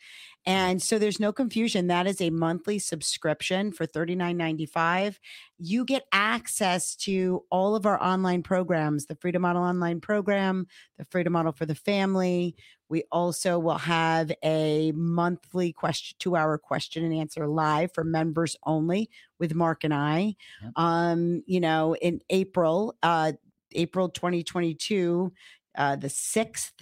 And 0.46 0.82
so 0.82 0.98
there's 0.98 1.20
no 1.20 1.32
confusion. 1.32 1.88
That 1.88 2.08
is 2.08 2.20
a 2.20 2.32
monthly 2.32 2.80
subscription 2.80 3.72
for 3.72 3.86
$39.95. 3.86 5.20
You 5.60 5.86
get 5.86 6.06
access 6.12 6.96
to 6.98 7.44
all 7.52 7.76
of 7.76 7.86
our 7.86 8.02
online 8.02 8.42
programs, 8.42 9.06
the 9.06 9.16
Freedom 9.16 9.44
Model 9.44 9.62
Online 9.62 10.02
program, 10.02 10.66
the 10.98 11.06
Freedom 11.06 11.34
Model 11.34 11.52
for 11.52 11.68
the 11.68 11.76
Family. 11.76 12.56
We 12.92 13.04
also 13.12 13.58
will 13.58 13.78
have 13.78 14.32
a 14.44 14.92
monthly 14.92 15.72
question, 15.72 16.18
two 16.20 16.36
hour 16.36 16.58
question 16.58 17.06
and 17.06 17.14
answer 17.14 17.48
live 17.48 17.94
for 17.94 18.04
members 18.04 18.58
only 18.66 19.10
with 19.40 19.56
Mark 19.56 19.86
and 19.86 19.94
I. 19.94 20.36
Yep. 20.62 20.72
Um, 20.76 21.44
you 21.48 21.62
know, 21.62 21.96
in 21.96 22.22
April, 22.30 22.96
uh, 23.02 23.32
April 23.72 24.10
2022, 24.10 25.32
uh, 25.78 25.96
the 25.96 26.10
6th 26.10 26.74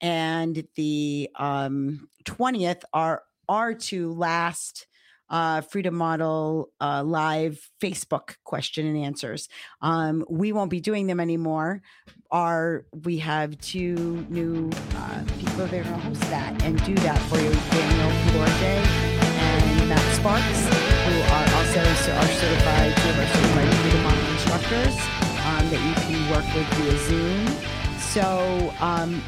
and 0.00 0.66
the 0.76 1.28
um 1.36 2.08
20th 2.24 2.82
are 2.92 3.22
our 3.48 3.74
two 3.74 4.12
last 4.12 4.86
uh 5.30 5.60
freedom 5.60 5.94
model 5.94 6.70
uh 6.80 7.02
live 7.02 7.68
facebook 7.82 8.36
question 8.44 8.86
and 8.86 8.96
answers 8.96 9.48
um 9.82 10.24
we 10.30 10.52
won't 10.52 10.70
be 10.70 10.80
doing 10.80 11.06
them 11.06 11.18
anymore 11.20 11.82
our 12.30 12.86
we 13.04 13.18
have 13.18 13.58
two 13.58 14.24
new 14.30 14.70
uh 14.94 15.24
going 15.66 15.82
to 15.82 15.82
host 15.82 16.20
that 16.30 16.62
and 16.62 16.80
do 16.84 16.94
that 17.02 17.18
for 17.22 17.36
you. 17.36 17.50
Daniel 17.50 18.10
Duarte 18.30 18.78
and 19.42 19.88
Matt 19.88 20.14
Sparks, 20.14 20.62
who 21.02 21.18
are 21.34 21.46
also 21.58 21.80
our 22.14 22.30
certified, 22.38 22.94
two 22.96 23.08
of 23.10 23.18
our 23.18 23.26
certified 23.26 23.74
freedom 23.82 24.02
model 24.04 24.26
instructors 24.38 24.94
um, 25.42 25.68
that 25.68 25.82
you 25.82 25.94
can 26.06 26.30
work 26.30 26.46
with 26.54 26.66
via 26.78 26.96
Zoom. 27.08 27.46
So, 27.98 28.72
um, 28.78 29.20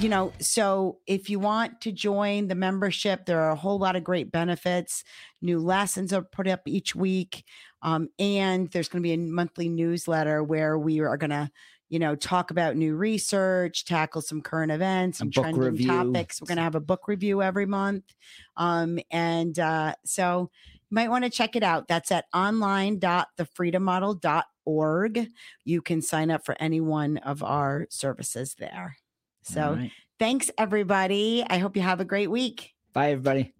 you 0.00 0.10
know, 0.10 0.34
so 0.38 0.98
if 1.06 1.30
you 1.30 1.38
want 1.38 1.80
to 1.80 1.92
join 1.92 2.48
the 2.48 2.54
membership, 2.54 3.24
there 3.24 3.40
are 3.40 3.52
a 3.52 3.56
whole 3.56 3.78
lot 3.78 3.96
of 3.96 4.04
great 4.04 4.30
benefits. 4.30 5.02
New 5.40 5.60
lessons 5.60 6.12
are 6.12 6.22
put 6.22 6.46
up 6.46 6.60
each 6.66 6.94
week. 6.94 7.42
Um, 7.80 8.10
and 8.18 8.70
there's 8.70 8.88
going 8.88 9.02
to 9.02 9.06
be 9.06 9.14
a 9.14 9.18
monthly 9.18 9.70
newsletter 9.70 10.42
where 10.42 10.78
we 10.78 11.00
are 11.00 11.16
going 11.16 11.30
to, 11.30 11.50
you 11.88 11.98
know, 11.98 12.14
talk 12.14 12.50
about 12.50 12.76
new 12.76 12.94
research, 12.96 13.84
tackle 13.84 14.22
some 14.22 14.40
current 14.40 14.72
events, 14.72 15.18
some 15.18 15.30
trending 15.30 15.62
review. 15.62 15.88
topics. 15.88 16.40
We're 16.40 16.46
going 16.46 16.56
to 16.56 16.62
have 16.62 16.74
a 16.74 16.80
book 16.80 17.06
review 17.08 17.42
every 17.42 17.66
month. 17.66 18.04
Um, 18.56 18.98
and 19.10 19.58
uh, 19.58 19.94
so 20.04 20.50
you 20.72 20.94
might 20.94 21.10
want 21.10 21.24
to 21.24 21.30
check 21.30 21.56
it 21.56 21.62
out. 21.62 21.88
That's 21.88 22.10
at 22.10 22.24
online.thefreedommodel.org. 22.34 25.28
You 25.64 25.82
can 25.82 26.00
sign 26.02 26.30
up 26.30 26.44
for 26.44 26.56
any 26.58 26.80
one 26.80 27.18
of 27.18 27.42
our 27.42 27.86
services 27.90 28.56
there. 28.58 28.96
So 29.42 29.74
right. 29.74 29.90
thanks, 30.18 30.50
everybody. 30.56 31.44
I 31.48 31.58
hope 31.58 31.76
you 31.76 31.82
have 31.82 32.00
a 32.00 32.04
great 32.04 32.30
week. 32.30 32.72
Bye, 32.92 33.10
everybody. 33.10 33.52